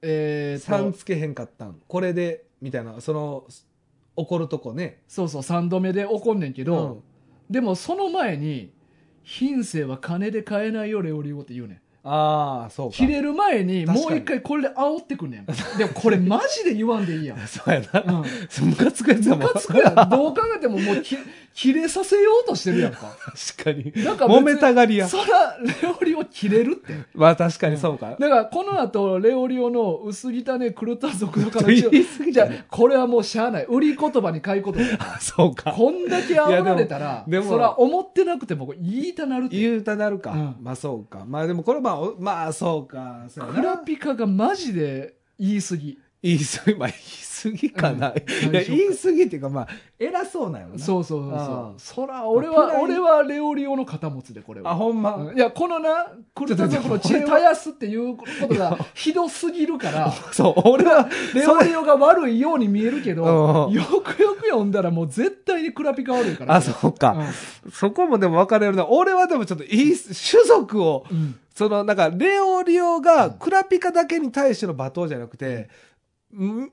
[0.03, 0.73] えーと。
[0.73, 1.81] 3つけへんかったん。
[1.87, 3.01] これでみたいな。
[3.01, 3.45] その
[4.17, 5.03] 怒るとこね。
[5.07, 7.05] そうそう3度目で怒んねんけど、
[7.49, 7.53] うん。
[7.53, 8.73] でもその前に
[9.23, 15.47] 品性は金で買えないよレオリオって言うねんああそうか切れる前にもう一回これで煽ってくんねん
[15.77, 19.95] でもこれマジで言わんでいいやん、そうやなうんムカつくやつやもんムカつくやん。
[20.09, 21.17] どう考えてももうき、
[21.55, 23.13] 切れさせようとしてるやんか。
[23.57, 23.93] 確かに。
[24.05, 25.09] なんか揉めたがりや。
[25.09, 26.95] そら、レオリオ切れるって。
[27.15, 28.17] まあ確かにそうか。
[28.19, 33.67] だから、この後、レオリオの薄汚ねクルタ族の形を言い過ぎじゃこれはもうしゃあない。
[33.67, 35.73] 売り言葉に買い言葉そうか。
[35.73, 39.57] こんだけ煽られたら、でもそら思ってなくても言いたなるって。
[39.57, 40.33] 言うたなるか。
[40.33, 41.25] うんまあそうか。
[41.27, 43.25] まあでもこれまあ、おまあそうか。
[43.29, 45.99] そうやなクラピカがマジで言い過ぎ。
[46.23, 47.01] 言い過ぎ、まあ言い
[47.43, 48.13] 過ぎかな。
[48.13, 49.69] うんいや、言い過ぎっていうかまあ、
[49.99, 50.79] 偉そうなんよな。
[50.79, 54.73] そうそうそうあそら、俺は、イ俺はレオリオの肩持つで、これは。
[54.73, 55.17] あ、ほんま？
[55.17, 66.57] うんいや、このな、クルタ族の血絶やすっていうことがひどすぎるから、 そう、俺は、レオリオが悪いように見えるけど、うんよくよく読んだらもう絶対にクラピカ悪いから。
[66.57, 67.17] あ、そうか。
[67.73, 68.87] そこもでも分かれるな。
[68.89, 71.05] 俺はでもちょっといい、種族を、
[71.55, 75.67] その、なんか、レオリオがクラピカだけに対しての罵倒じゃなくて、ん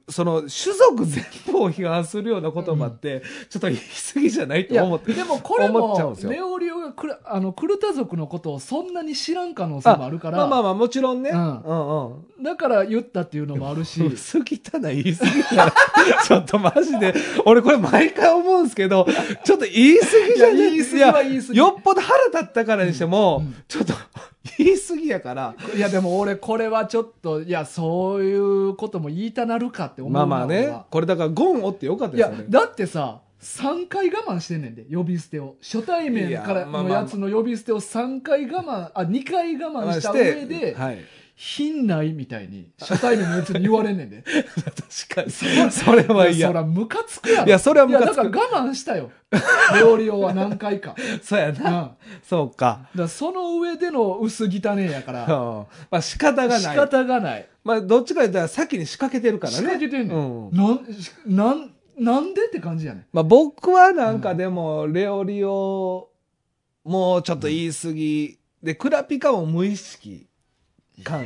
[0.08, 3.80] その、種族全部を批判するような言葉って、ちょっと言い
[4.14, 5.14] 過ぎじゃないと思って。
[5.14, 6.32] でもこれも思っちゃうんです、よ。
[6.32, 11.32] レオリオがクラあのクルタ族のことをそんなに知らん可能性もあるから、まあまあまあ、もちろんね。
[11.32, 11.62] うん。
[11.62, 12.43] うんうん。
[12.43, 14.45] だから言ったっていうのもあるし、薄汚い
[15.03, 15.74] 言い過ぎたら、
[16.24, 19.08] ちょっとマジで、俺これ毎回思うんですけど、
[19.43, 20.55] ちょっと言い過ぎじゃない？
[20.55, 21.58] いや言い過ぎは言い過ぎ。
[21.58, 23.55] よっぽど腹立ったからにしても、うん。
[23.68, 23.93] ちょっと
[24.58, 35.56] 言い過ぎやから、いやでも俺これはちょっと、いや、そういうことも言いたなるかって思うなまあまあねこれだからゴンおってよかったいやですよね。、だってさ、3回我慢してんねんで、呼び捨てを。
[35.62, 41.00] 初対面からのやつの呼び捨てを3回我慢、あ、2回我慢した上で、はい。
[41.39, 44.23] 品ないみたいに、初対面のやつに言われんねんで。
[45.05, 45.29] 確かに。
[45.71, 46.47] それはい嫌。
[46.47, 47.45] やそら、ムカつくやろ。
[47.47, 49.11] いやそれはムカつくいや、だから我慢したよ。
[49.79, 50.95] 料理をは何回か。
[51.21, 51.89] そうやうん。
[52.23, 52.89] そうか。
[52.95, 55.27] らその上での薄汚ねえやか うんら、
[55.91, 56.75] まあ仕方が仕ない。
[56.75, 57.47] 方がない。
[57.63, 59.57] まあどっちか言ったら先に仕掛けてるからね。
[59.57, 60.51] 仕掛けてんねうんん。
[60.55, 60.79] なん、
[61.27, 63.05] なん、なんでって感じやねん。
[63.13, 66.09] まあ僕はなんかでも、レオリオ、
[66.83, 68.39] もうちょっと言い過ぎ。
[68.63, 70.25] で、クラピカも無意識
[71.04, 71.26] 感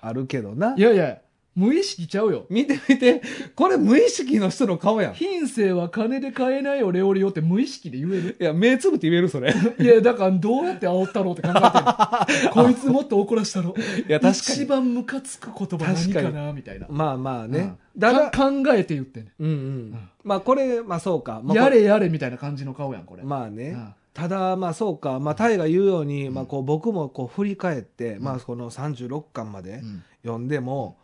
[0.00, 0.74] あるけどな。
[0.76, 1.18] いやいや、
[1.54, 2.46] 無意識ちゃうよ。
[2.48, 3.20] 見て見て。
[3.54, 5.12] これ無意識の人の顔やん。
[5.12, 9.52] い品性は金で買えないよ、レオリオって無意識で言えるや、目つぶって言えるそれ。
[9.78, 13.74] いいや、だからどうやって煽ったろうって考えてる こいつもっと怒らしたろ。
[14.08, 14.64] や、確か一に。
[14.64, 16.86] 番ムカつく言葉何かなみたいな。
[16.88, 17.58] まあまあね。
[17.58, 19.26] うんだか考えて言ってね。
[19.38, 20.08] うんうん。
[20.24, 21.42] まあこれ、まあそうか。
[21.44, 23.22] まあ、やれやれみたいな感じの顔やん、これ。
[23.22, 23.68] まあね。
[23.68, 25.18] うんただ、まあそうか。
[25.20, 30.98] まあタイが言うように、うんまあこう僕もこう振り返って、うんまあこの36巻までうん読んでも、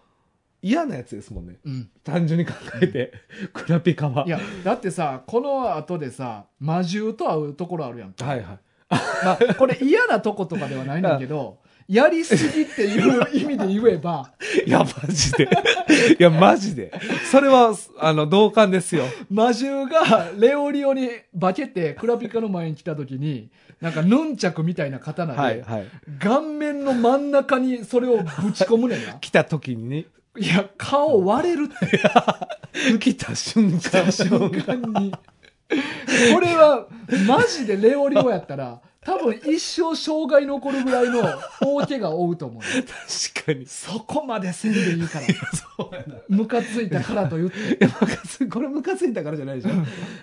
[0.61, 1.57] 嫌なやつですもんね。
[1.65, 1.91] うん。
[2.03, 2.53] 単純に考
[2.83, 3.13] えて。
[3.53, 4.25] クラピカは。
[4.27, 8.25] いや、だってさ、この後でさ、魔獣と会うところあるやんか。
[8.25, 8.59] はいはい。
[9.25, 14.31] まあ、これ嫌なとことかではないんだけど、 やりすぎっていう意味で言えば、
[14.67, 15.49] いや、マジで。
[16.21, 16.93] いや、マジで。
[17.31, 19.05] それは、あの、同感ですよ。
[19.31, 21.09] 魔獣がレオリオに
[21.41, 23.49] 化けてクラピカの前に来た時に、
[23.81, 25.87] なんかヌンチャクみたいな刀で、はいはい。
[26.19, 29.15] 顔面の真ん中にそれをぶち込むねんな。
[29.21, 30.05] 来た時にね。
[30.37, 34.13] いや、顔割れるって来た瞬間。
[34.13, 35.11] 瞬間に。
[35.11, 36.87] これは、
[37.27, 41.23] マジでレオリオやったら、多分一生障害残るぐらいの
[41.63, 42.85] 大怪我を負うと思うよ。
[43.33, 43.65] 確かに。
[43.65, 45.27] そこまでせんでいいから。
[45.79, 46.17] そうやな。
[46.17, 47.85] いムカついたからと言って。
[47.85, 49.71] や、ムカつこれムカついたからじゃないでしょ。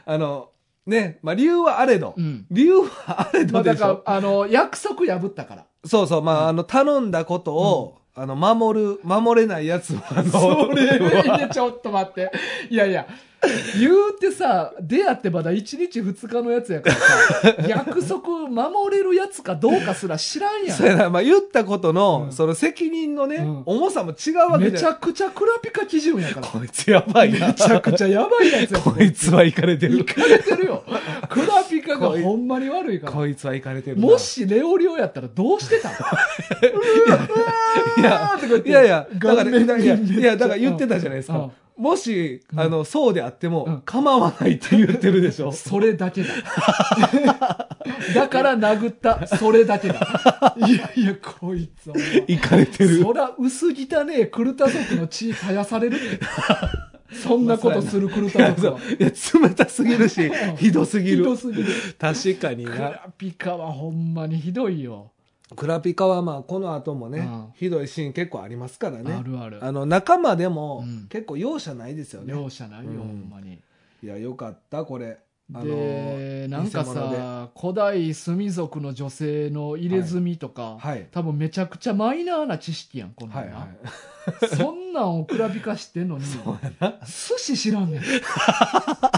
[0.06, 0.50] あの、
[0.86, 2.14] ね、まあ理由はあれど。
[2.16, 2.46] うん。
[2.52, 5.66] 理由はあれまあだからどでしょ。、あの、約束破ったから。
[5.84, 12.32] そうそう、まあ、あの、頼んだことを、あの、守る、守れないやつは、あの、それ、い やちょっと待って。
[12.70, 13.08] いやいや、
[13.80, 24.62] 言うてさ、出会ってまだ1日2日のやつやからさ、 約束守れるやつかどうかすら知らんやそうやな、まあ、言ったことの、うんその責任のね、うん重さも違うわん。
[24.62, 24.72] けじゃない。
[24.72, 26.48] めちゃくちゃクラピカ基準やから。
[26.48, 27.48] こいつやばいな。
[27.48, 30.00] めちゃくちゃやばいやつやこいつは行かれてる。
[30.00, 30.84] いかれてるよ。
[31.30, 33.12] クラピカがほんまに悪いから。
[33.14, 34.08] こいつは行かれてるな。
[34.08, 35.94] もしレオリオやったらどうしてたい
[38.04, 41.50] や、いやいや、だから、いや、いやいやだから言ってたじゃないですうんか。
[41.78, 45.52] もし、あの、そうであってうんも、構わないって言ってるでしょ。
[45.54, 46.30] それだけだ。
[48.16, 50.56] だから殴った、それだけだ。
[50.58, 51.96] いやいや、こいつは。
[52.28, 53.02] 行かれてる。
[53.02, 55.98] そら、薄汚ねえクルタ族の血絶やされる。
[57.12, 58.80] そんなことするクルタ族は。
[59.00, 61.38] いや冷たすぎるし、ひどすぎひどる。
[61.38, 61.68] すぎる。
[62.00, 62.72] 確かにな。
[62.72, 65.12] クラピカはほんまにひどいよ。
[65.56, 69.14] クラピカはまあ、この後もねうん、ひどいシーン結構ありますからね。
[69.14, 69.64] あるある。
[69.64, 72.34] あの、仲間でもうん、結構容赦ないですよね。
[72.34, 73.60] 容赦ないよ、うんほんまに。
[74.02, 75.20] いや、よかった、これ。
[75.50, 81.08] で、なんかさ、古代住族の女性の入れ墨とか、はい。
[81.12, 83.50] 多分めちゃくちゃマイナーな知識やん、こんなはい。
[83.50, 84.48] はい。
[84.58, 86.24] そんなんをクラピカしてんのに。
[87.06, 88.02] 寿司知らんねん。
[88.02, 88.06] い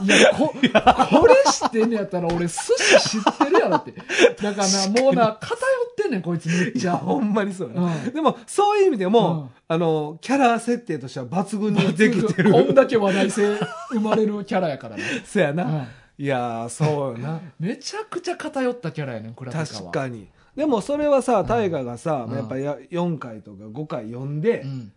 [0.09, 3.91] や、こ、これ知っってんねやったら俺寿司知ってるやろって。
[3.91, 6.97] だからな、もうな、偏ってんねん、こいつめっちゃ。
[6.97, 7.69] ほんまにそう。
[7.69, 12.51] うんでも、そういう意味でも、うんあの、キャラ設定としては抜群にできてる。
[12.51, 13.57] こんだけ話題性
[13.91, 15.03] 生まれるキャラやからな。
[15.25, 15.63] そうやな。
[15.63, 15.88] うん
[16.18, 17.41] いやー、そうよな。
[17.59, 19.68] めちゃくちゃ偏ったキャラやねん、クラピカは。
[19.68, 20.28] 確かに。
[20.55, 24.91] でもそれはさ、大河がさ、うんやっぱりや4回とか5回読んで、うん。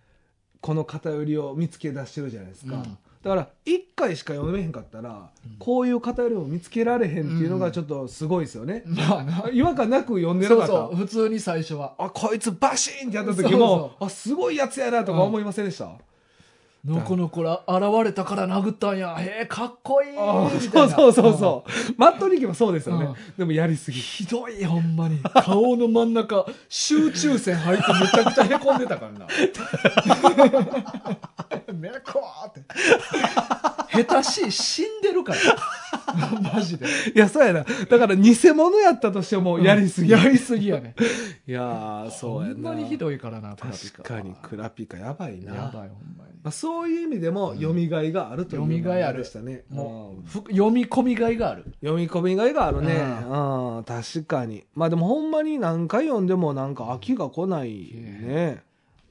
[0.60, 2.76] この偏りを見つけ出してるじゃないですか。
[2.76, 5.12] うんだから、1回しか読めへんかったら、う
[5.48, 8.82] んこういう偏りを見つけられへんっていうのがちょっとすごいですよね。
[8.86, 9.50] まあな。
[9.52, 10.66] 違和感なく読んでなかった。
[10.68, 11.94] そうそう、普通に最初は。
[11.98, 15.92] あ、こいつバシーンってやった時も、あ、すごいやつやなとか思いませんでした、
[16.84, 19.14] のこのこら現れたから殴ったんや。
[19.18, 21.94] へえ、かっこいいあみたいなそうそうそうそう。
[21.98, 23.04] マットリキもそうですよね。
[23.06, 24.00] うんでもやりすぎ。
[24.00, 25.18] ひどい、ほんまに。
[25.44, 29.26] 顔の真ん中、集中線入ってめちゃくちゃへこんでたからな。
[31.74, 32.62] めこーって。
[34.04, 35.38] 下手しい、死んでるから。
[36.54, 36.86] マジで。
[37.14, 37.64] いや、そうやな。
[37.64, 40.10] だから偽物やったとしてもやりすぎ。
[40.10, 40.94] やりすぎやね。
[41.46, 42.54] いやー、そうやな。
[42.54, 45.54] ほんまにひどいからな、確かに、クラピカやばいな。
[45.54, 46.30] やばい、ほんまに。
[46.42, 49.64] まあ、そういう意味でも、読みがいがあるという読みがいあるでしたね。
[49.68, 51.64] もう、読み込みがいがある。
[51.80, 52.94] 読み込みがいがあるね。
[53.28, 54.64] ううん、確かに。
[54.74, 58.62] まあでもほんまに何回読んでもなんか飽きが来ないね。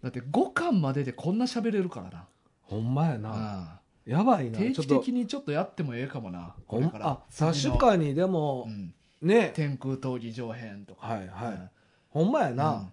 [0.03, 2.25] だって5巻まででこんな喋れるからな。
[2.63, 3.78] ほんまやな。
[4.05, 4.57] うんやばいな。
[4.57, 6.55] 定期的にちょっとやってもええかもな。
[6.67, 9.51] これからあ、確かにでもう、んね。
[9.55, 11.07] 天空闘技場編とか。
[11.07, 11.69] はいはいうん
[12.09, 12.71] ほんまやな。
[12.73, 12.87] うん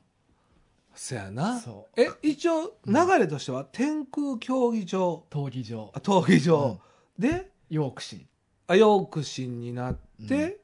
[0.99, 1.59] そやな。
[1.61, 2.01] そう。
[2.01, 5.99] え、一応、流れとしては、天空競技場、闘技場あ。
[5.99, 6.81] 闘技場、
[7.19, 8.27] で、ヨークシ
[8.67, 10.59] あヨークシンになって、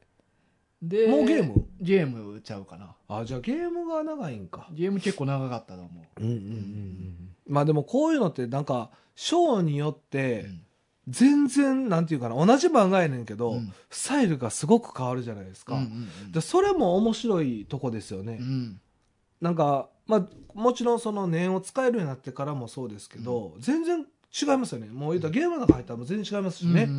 [0.82, 0.88] ン。
[0.88, 1.66] で、もうゲーム？
[1.80, 2.94] ゲームちゃうかな。
[3.08, 4.68] あ、じゃあゲームが長いんか。
[4.72, 5.88] ゲーム結構長かったと思
[6.18, 6.22] う。
[6.22, 7.36] うんうんうんうん。
[7.46, 8.90] まあでもこういうのってなんか、
[9.22, 10.62] ショーによって、うん
[11.08, 15.74] 全然、なんていうかな、同じ漫画やねんけど、うんスタイルがすごく変わるじゃないですか。
[15.74, 18.38] うんうんうんでそれも面白いとこですよね。
[18.40, 18.80] うん
[19.40, 24.06] なんか、まあ、もちろんその念を使えるようになってからもそうですけど、全然
[24.40, 24.86] 違いますよね。
[24.86, 26.84] もう言うたらゲームの中入ったらもう全然違いますしね。
[26.84, 26.96] うんうん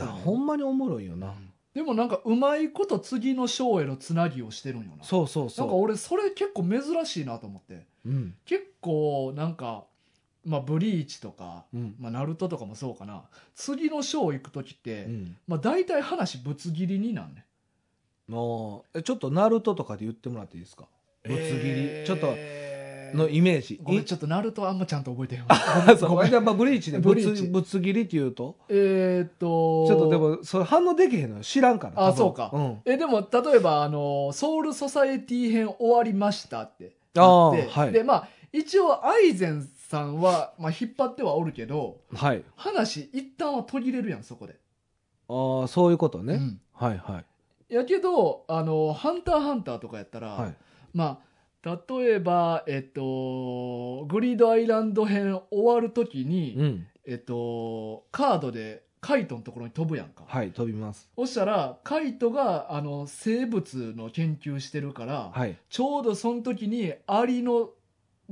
[0.00, 1.34] うんほんまにおもろいよな。
[1.74, 5.04] でもなんかうまいこと次の章へのつなぎをしてるんよな。
[5.04, 5.66] そうそうそう。
[5.66, 7.86] なんか俺それ結構珍しいなと思って。
[8.06, 8.34] うん。
[8.46, 9.84] 結構なんか、
[10.44, 11.94] まあブリーチとか、うん。
[11.98, 13.22] まあナルトとかもそうかな。
[13.54, 15.36] 次の章行く時って、うん。
[15.46, 17.44] まあ大体話ぶつ切りになんね。
[18.28, 20.86] もう、えちょっとナルトとかで言ってもらっていいですか？
[21.24, 21.42] ぶつ切り。
[21.46, 22.34] えーちょっと、
[23.12, 23.78] のイメージ。
[23.82, 25.48] ごめん、ちょっとナルトあんまちゃんと覚えてへんわ。
[25.52, 28.56] あそうごめんやっぱブリーチでぶつブリーチぶつ切りって言うと？
[28.70, 37.64] えーっと、ちょっとでもそれ反応できへんのよ知らんから多分あそうかうん、え、でも、例えば、あの、ソウルソサエティ編終わりましたってあなって。
[37.64, 42.42] ーはいで、まあ、一応、アイゼンさんは、まあ、引っ張ってはおるけど、はい。
[42.56, 44.56] 話、一旦は途切れるやん、そこで。
[45.28, 46.60] ああそういうことね、うん。
[46.72, 47.22] はいは
[47.68, 47.74] い。
[47.74, 50.56] やけど、あの、ハンターハンターとかやったら、はい。
[50.94, 51.20] ま
[51.62, 56.86] あ、例えば、えっと、グリードアイランド編終わるときに、うん。
[57.06, 60.24] えっと、カードでカイトのところに飛ぶやんか。
[60.26, 61.10] はい飛びます。
[61.16, 65.58] そしたら、カイトが、あの、生物の研究してるから、はい。
[65.68, 67.70] ちょうどその時にアリの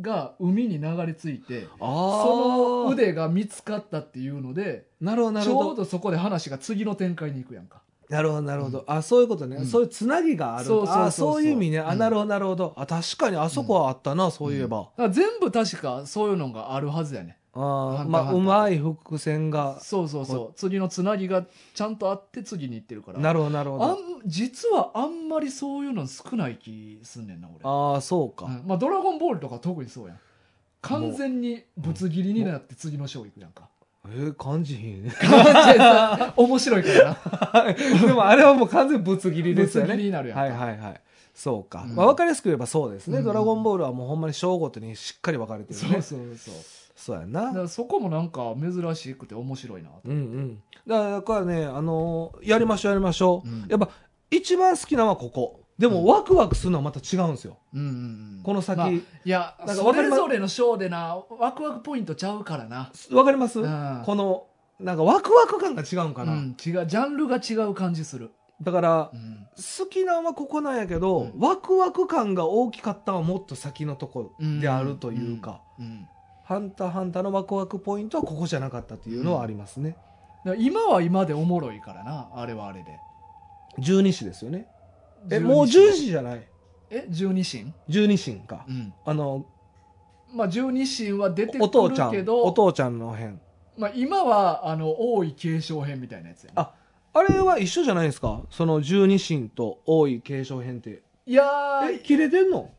[0.01, 7.83] が海に流れ着いて、あそのあ腕が見つかったっていうので、なるほどなちょうるほどどそこで話が次の展開に行くやんか。
[8.09, 8.85] なるほどなるほど、うん。
[8.87, 9.67] あそういうことね、うん。
[9.67, 10.67] そういうつなぎがある。
[10.67, 11.07] そうそうそうそう。
[11.07, 11.79] あそういう意味ね。
[11.79, 11.99] あうん。
[11.99, 12.75] なるほどなるほど。
[12.77, 17.37] あ確かにあそこはあったな、そういえば、全部確かそういうのがあるはずやね。
[17.53, 20.53] ああまあうまい伏線がそうそうそう。
[20.55, 21.45] 次のつなぎが
[21.75, 23.19] ちゃんとあって次に行ってるから。
[23.19, 27.59] なるほどなるほどあん実はあんまりそういうの少ない気すんねんな、俺。
[27.65, 30.19] ああそうか、うんまあ、ドラゴンボールとか特にそうやん。
[30.83, 33.69] 完全にぶつ切りになって次の章行くやんか。
[34.07, 35.13] えー、感じひん ね
[36.37, 37.73] 面白いからな。
[38.07, 40.43] でもあれはもう完全にぶつ切りですよぶつ切りねになるやんか。
[40.43, 41.01] はいはいはい
[41.35, 46.55] そうか、うんまあ、分かりやすく言えばそうですね、うんドラゴンボールはもうほんまに章ごとにしっかり分かれてるそうねそうそう。
[47.01, 49.89] そうやだなからそこもなんか珍しくて面白いな。
[50.05, 50.63] うんうん。
[50.87, 53.67] だからねあのーやりましょうやりましょう、うん。
[53.69, 53.89] やっぱ
[54.31, 55.61] 一番好きなのはここ。
[55.79, 56.07] でもうん。
[56.07, 57.91] ワクワクするのはまた違うんですよ、うんうんう
[58.41, 58.41] ん。
[58.45, 62.93] この先、まあいや、なんかそわかりまれぞれの章でな、ワクワクポイントちゃうからな。
[63.13, 64.03] わかります、うん。
[64.05, 64.47] この
[64.79, 68.31] なんかワクワク感が違うんかな、うん、違う、ジャンルが違う感じする。
[68.61, 69.47] だからうん。
[69.57, 71.41] 好きなのはここなんやけど、うん。
[71.41, 76.07] ワクワク感が大きかったのはもっと先のとこであるというか、うん。
[76.51, 79.91] ハンターハンターのワクワクポイントはここじゃなかったっていうのはありますね。
[80.45, 82.99] だから今は今でおもろいからな、あれはあれで。
[83.79, 84.67] 十二支ですよね。
[85.31, 86.43] え、十二もう十支じゃない？
[86.91, 87.73] え、十二神？
[87.89, 88.65] 十二神か。
[88.69, 88.93] うん。
[89.05, 89.47] あの、
[90.35, 93.35] まあ、十二神は出てくお父ちゃん、るけど、お父ちゃんの辺。
[93.79, 96.53] まあ、今は、あの、王位継承編みたいなやつやね。
[96.57, 96.73] あ
[97.13, 98.43] あれは一緒じゃないですか？
[98.51, 101.03] その十二神と王位継承編って。
[101.27, 102.71] いやーえ、切れてんの？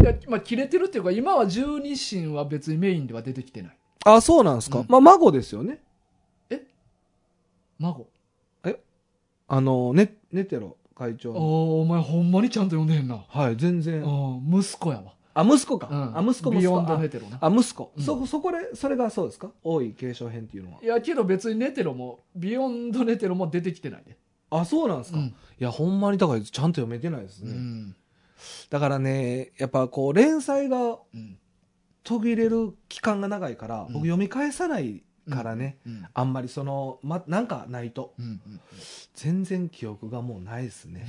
[0.00, 3.78] いや、まあ、切れてるっていうか、今は十二神は別にメインでは出てきてない。
[4.04, 5.80] あ、そうなんですか、うんまあ、孫ですよね。
[7.78, 8.06] 孫？
[9.50, 11.40] あの、ね、ネテロ会長おの。
[11.40, 13.24] おお前ほんまにちゃんと読んでへんな。
[13.28, 14.02] はい、全然。
[14.02, 15.14] うん、息子やわ。
[15.32, 15.88] あ、息子か。
[15.90, 16.50] うんあ、息子、息子。
[16.50, 17.38] ビヨンドあネテロな。
[17.40, 17.92] あ、息子。
[17.96, 19.50] うんそ、そこで、それがそうですか？
[19.62, 20.78] 王位継承編っていうのは。
[20.82, 24.16] いや、けど別にネテロも、ビヨンドネテロも出てきてないで。
[24.50, 27.52] あ、そうなんですか、うんいや、ほんまに、だから、ちゃんと読めてないですうね。
[27.52, 27.96] ん。
[28.70, 31.38] だからね、やっぱこう、連載がうん。
[32.04, 36.06] 途切れる期間が長いから、うん僕読み返さないからね、うん。
[36.14, 38.60] あんまりその、ま、なんかないと、うんうん
[39.14, 41.04] 全然記憶がもうないですね。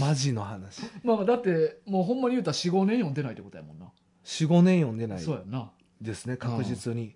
[0.00, 0.82] マジの話。
[1.04, 3.86] まあまあだってもうほんまに言うたら45年読んでないってことやもんな、
[4.24, 5.70] 4、5年読んでないそうやんな
[6.00, 7.14] ですね、確実に。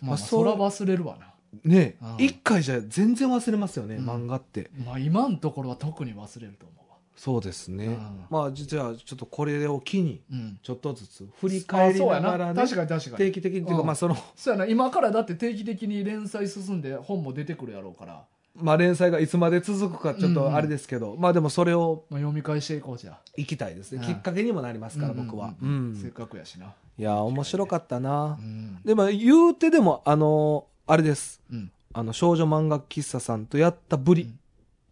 [0.00, 1.34] まあ、まあまあそら忘れるわな
[1.64, 4.70] ねうん一回じゃ全然忘れますよね、うん漫画って。
[4.86, 6.79] まあ今のところは特に忘れると思うわ
[7.20, 7.84] そうですね。
[7.84, 8.24] うん。
[8.30, 10.58] まあ、じゃあ、ちょっとこれを機に、うん。
[10.62, 13.86] ちょっとずつ振り返りながらね定期的にっていうか、うん。
[13.86, 14.64] まあ、その、そうやな。
[14.64, 23.18] 今からだって定期的に連載進んで本も出てくるやろうから、まあ、連載がいつまで続くかちょっとあれですけど、まあでもそれをまあ、読み返していこうじゃ。
[23.36, 23.98] 行きたいですね。
[23.98, 24.14] うん。
[24.14, 25.52] きっかけにもなりますから、うん僕は。
[25.60, 25.92] ううん。
[25.92, 28.38] んせっかくやしな、いや、面白かったな。
[28.40, 28.42] う。
[28.42, 28.80] ん。
[28.82, 31.42] でも、言うてでも、あの、あれです。
[31.52, 31.70] うん。
[31.92, 34.32] あの、少女漫画喫茶さんとやったぶり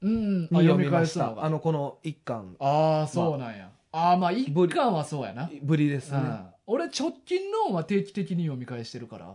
[0.00, 1.34] うん、読み読みました。
[1.42, 6.18] あの、この一巻、ああそうなんや、ああまあ一巻はそうやな、ぶりですね。
[6.18, 9.34] うん、俺直近のは定期的に読み返してるから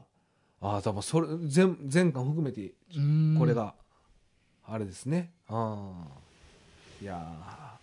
[0.61, 3.73] ああ、多分それ、全、全巻含めて、うんこれが、
[4.65, 5.31] あれですね。
[5.49, 6.07] ああ。
[7.01, 7.15] いや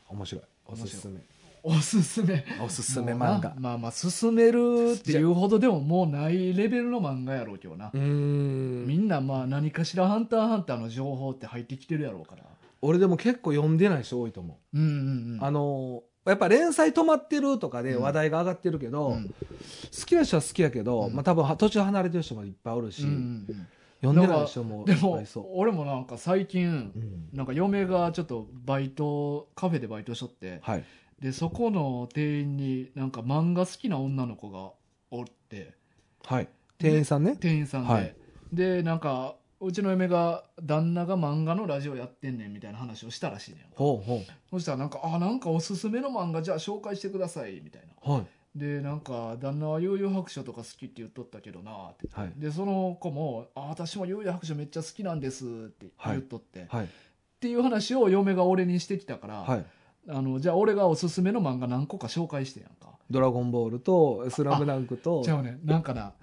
[0.09, 0.45] ー、面白い。
[0.66, 1.20] おすすめ。
[1.62, 3.55] おすすめおすすめ漫画。
[3.59, 8.87] まあまあ進めるっていうほどでももうないレベルの漫画やろうけどなう、ーん。
[8.87, 12.45] みんなまあ何かしら「ハンターハンター」の情報って入ってきてるやろうから
[12.83, 14.78] 俺でも結構読んでない人多いと思う。
[14.78, 19.33] うんうんうんあのーやっぱ連載止まってるとかで話題が上がってるけど、うん好
[20.07, 23.66] きな人は好きやけど、うんまあ多分は途中離れてる人もいっぱいおるし、うんうん
[24.03, 25.45] 読んでない人もいっぱいそう。
[25.55, 30.85] 俺もなんか最近うんなんか嫁がちょっとバイトカフェでバイトしとってはい。
[31.20, 34.72] でそこの店員になんか漫画好きな女の子が
[35.11, 35.74] おって
[36.24, 36.49] はい。
[36.78, 37.37] 店員さんね。
[37.41, 38.14] 店員さんで、はい
[38.53, 48.12] でなんかうちの嫁が旦那が漫画のラジオやってんねんみたいな話をしたらしいねんほうほそしたらなんか「あなんかおすすめの漫画じゃあ紹介してください」みたいなう。
[48.18, 48.26] はい。
[48.56, 52.32] でなんか旦那は悠々白書とか好きって言っとったけどなってはい。
[52.36, 56.88] でその子も「あ私も悠々白書めっちゃ好きなんです」って言っとって、っはい。
[57.40, 59.64] ていう話を嫁が俺にしてきたから、はい。
[60.08, 66.14] あのじゃあ俺がおすすめの漫画何個か紹介してやんかドラゴンボールと、スラムダンクとじ、ゃあねなんかな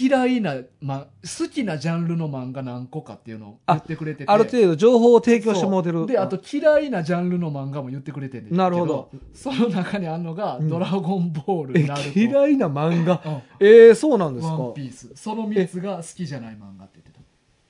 [0.00, 4.30] 嫌いな、ま、好きなジャンルの漫画何個かっていうのを言ってくれてて。
[4.30, 6.06] ある程度情報を提供してもらってる。
[6.06, 9.10] であと嫌いなジャンルの漫画も言ってくれてんねんけなるほど。
[9.34, 13.20] その中にあんのが「うんドラゴンボール」えナルト嫌いな漫画？
[13.24, 13.42] うん。
[13.60, 14.54] えー、そうなんですか？
[14.54, 15.10] ワンピース。
[15.14, 17.20] その3つが好きじゃない漫画って言ってた。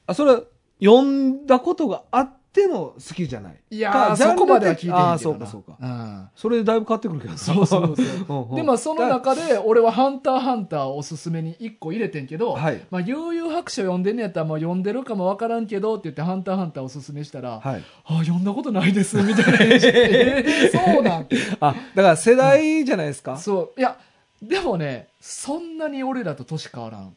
[0.07, 0.37] あ、それ、
[0.83, 3.55] 読んだことがあっての好きじゃない。
[3.71, 5.77] いやそこまでは聞いてあーそうかそうか。
[5.81, 7.37] うんそれでだいぶ変わってくるけど。
[7.37, 12.81] そうそうそう うんうんでまあその中で俺は「ハンターハンター」おすすめに1個入れてんけど、はい。
[12.91, 17.83] まあ、悠々白書読んでんねやったらもう読んでるかもわからんけどって言って「ハンターハンター」おすすめしたら「はい。
[18.05, 23.37] あ読んだことないです」みたいなえー そうなんてあ、だから世代じゃないですか？
[23.39, 23.97] そういや
[24.43, 27.15] でもねそんなに俺らと年変わらん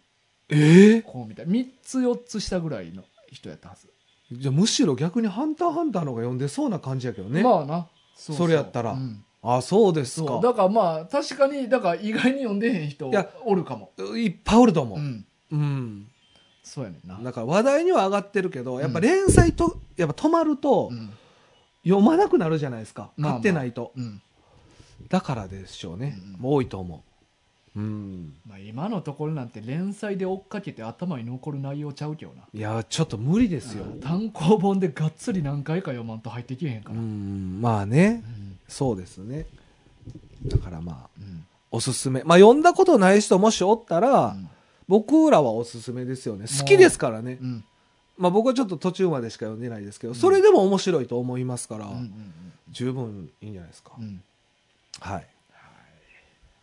[0.50, 3.88] ええこうみたい3つ4つ下ぐらいの人やったはず、
[4.32, 7.44] じゃあむしろ逆にハンターハンターの方が読んでそうな感じやけどね。
[7.44, 10.40] まあなそれやったらうんあ、そうですか。
[10.42, 13.12] だからまあ確かにだから意外に読んでへん人
[13.44, 15.00] おるかもいっぱいおると思う。
[15.00, 16.08] うんうん。
[16.64, 21.12] そうやねんなだから話題には上がってるけど、やっぱ連載と、やっぱ止まるとう、ん
[21.84, 23.12] 読まなくなるじゃないですか。
[23.18, 23.92] まあまあ買ってないと。
[23.96, 24.22] うん
[25.10, 26.18] だからでしょうね。
[26.36, 27.04] うんもう多いと思
[27.76, 27.80] う。
[27.80, 28.34] うん。
[28.48, 33.86] まあ、今のところなんて連載で追っかけて頭に残る内容ちゃうけどないや、ちょっと無理ですよ。
[34.02, 38.42] 単行本でがっつり何回か読まんと入ってきへんかうら、ん、まあねう。
[38.42, 39.46] んそうですね。
[40.46, 42.24] だからまあ、うんおすすめ。
[42.24, 44.50] まあ読んだことない人もしおったら、うん
[44.88, 46.46] 僕らはおすすめですよね。
[46.48, 47.40] 好きですからね。
[47.42, 47.64] うん
[48.20, 52.12] まあ僕はちょっと途中までしか読んでないですけど、それでも面白いと思いますから、うんうん
[52.70, 53.94] 十分いいんじゃないですか。
[53.98, 54.24] うんうん
[55.00, 55.28] はい。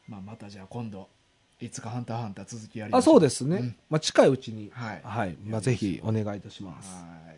[0.09, 1.09] まあ、またじゃあ今度
[1.61, 3.57] いつか「ハンターハンター」続きやりまあ、しょそうですね。
[3.57, 5.37] うんまあ近いうちに、はいはい。
[5.45, 6.93] まあぜひお願いいたします。
[6.95, 7.33] はい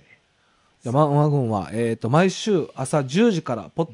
[0.85, 3.91] じゃあ、マンマ軍は、えっ、と、毎週朝10時から、ポッ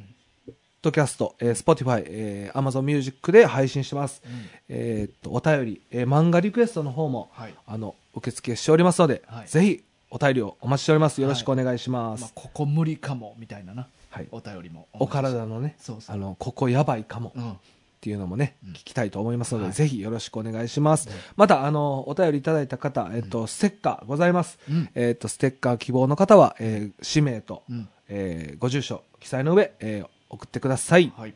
[0.82, 4.20] ドキャスト、えー、Spotify、えー、Amazon Music で配信してます。
[4.26, 4.30] うん
[4.68, 11.20] えっ、と、お便り、えー漫画リクエストの方も、はいあの、受付しておりますので、はいぜひ、お便りをお待ちしております。
[11.20, 12.10] よろしくお願いしま。
[12.10, 14.26] ますあ、ここ無理かもみたいななはい。
[14.32, 17.32] お便りもお体のね、そうそうあの、ここやばいかも。
[17.36, 17.56] うん
[18.00, 21.06] っていうのもね、うん聞きたいと思いますので、はいぜひよろしくお願いします。
[21.10, 24.58] うんまた、あの、お便りいただいた方、えっと、ステッカーございます。
[24.70, 31.12] うんえっと、ステッカー希望の方は、えー氏名と、うんえーご住所、記載の上、えー送ってください。
[31.14, 31.34] はい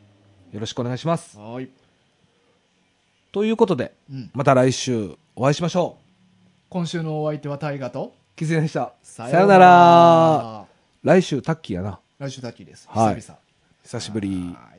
[0.51, 1.37] よろしくお願いします。
[1.37, 1.69] はい
[3.31, 5.97] ということで、うんまた来週お会いしましょ
[6.69, 8.11] 今週のお相手は大河とう。
[8.35, 8.93] キズネでした。
[9.03, 10.65] ささよなら。
[11.03, 11.99] 来週タッキーやな。
[12.17, 13.39] 来週タッキーですはい久々
[13.83, 14.29] 久しぶり。
[14.57, 14.74] はい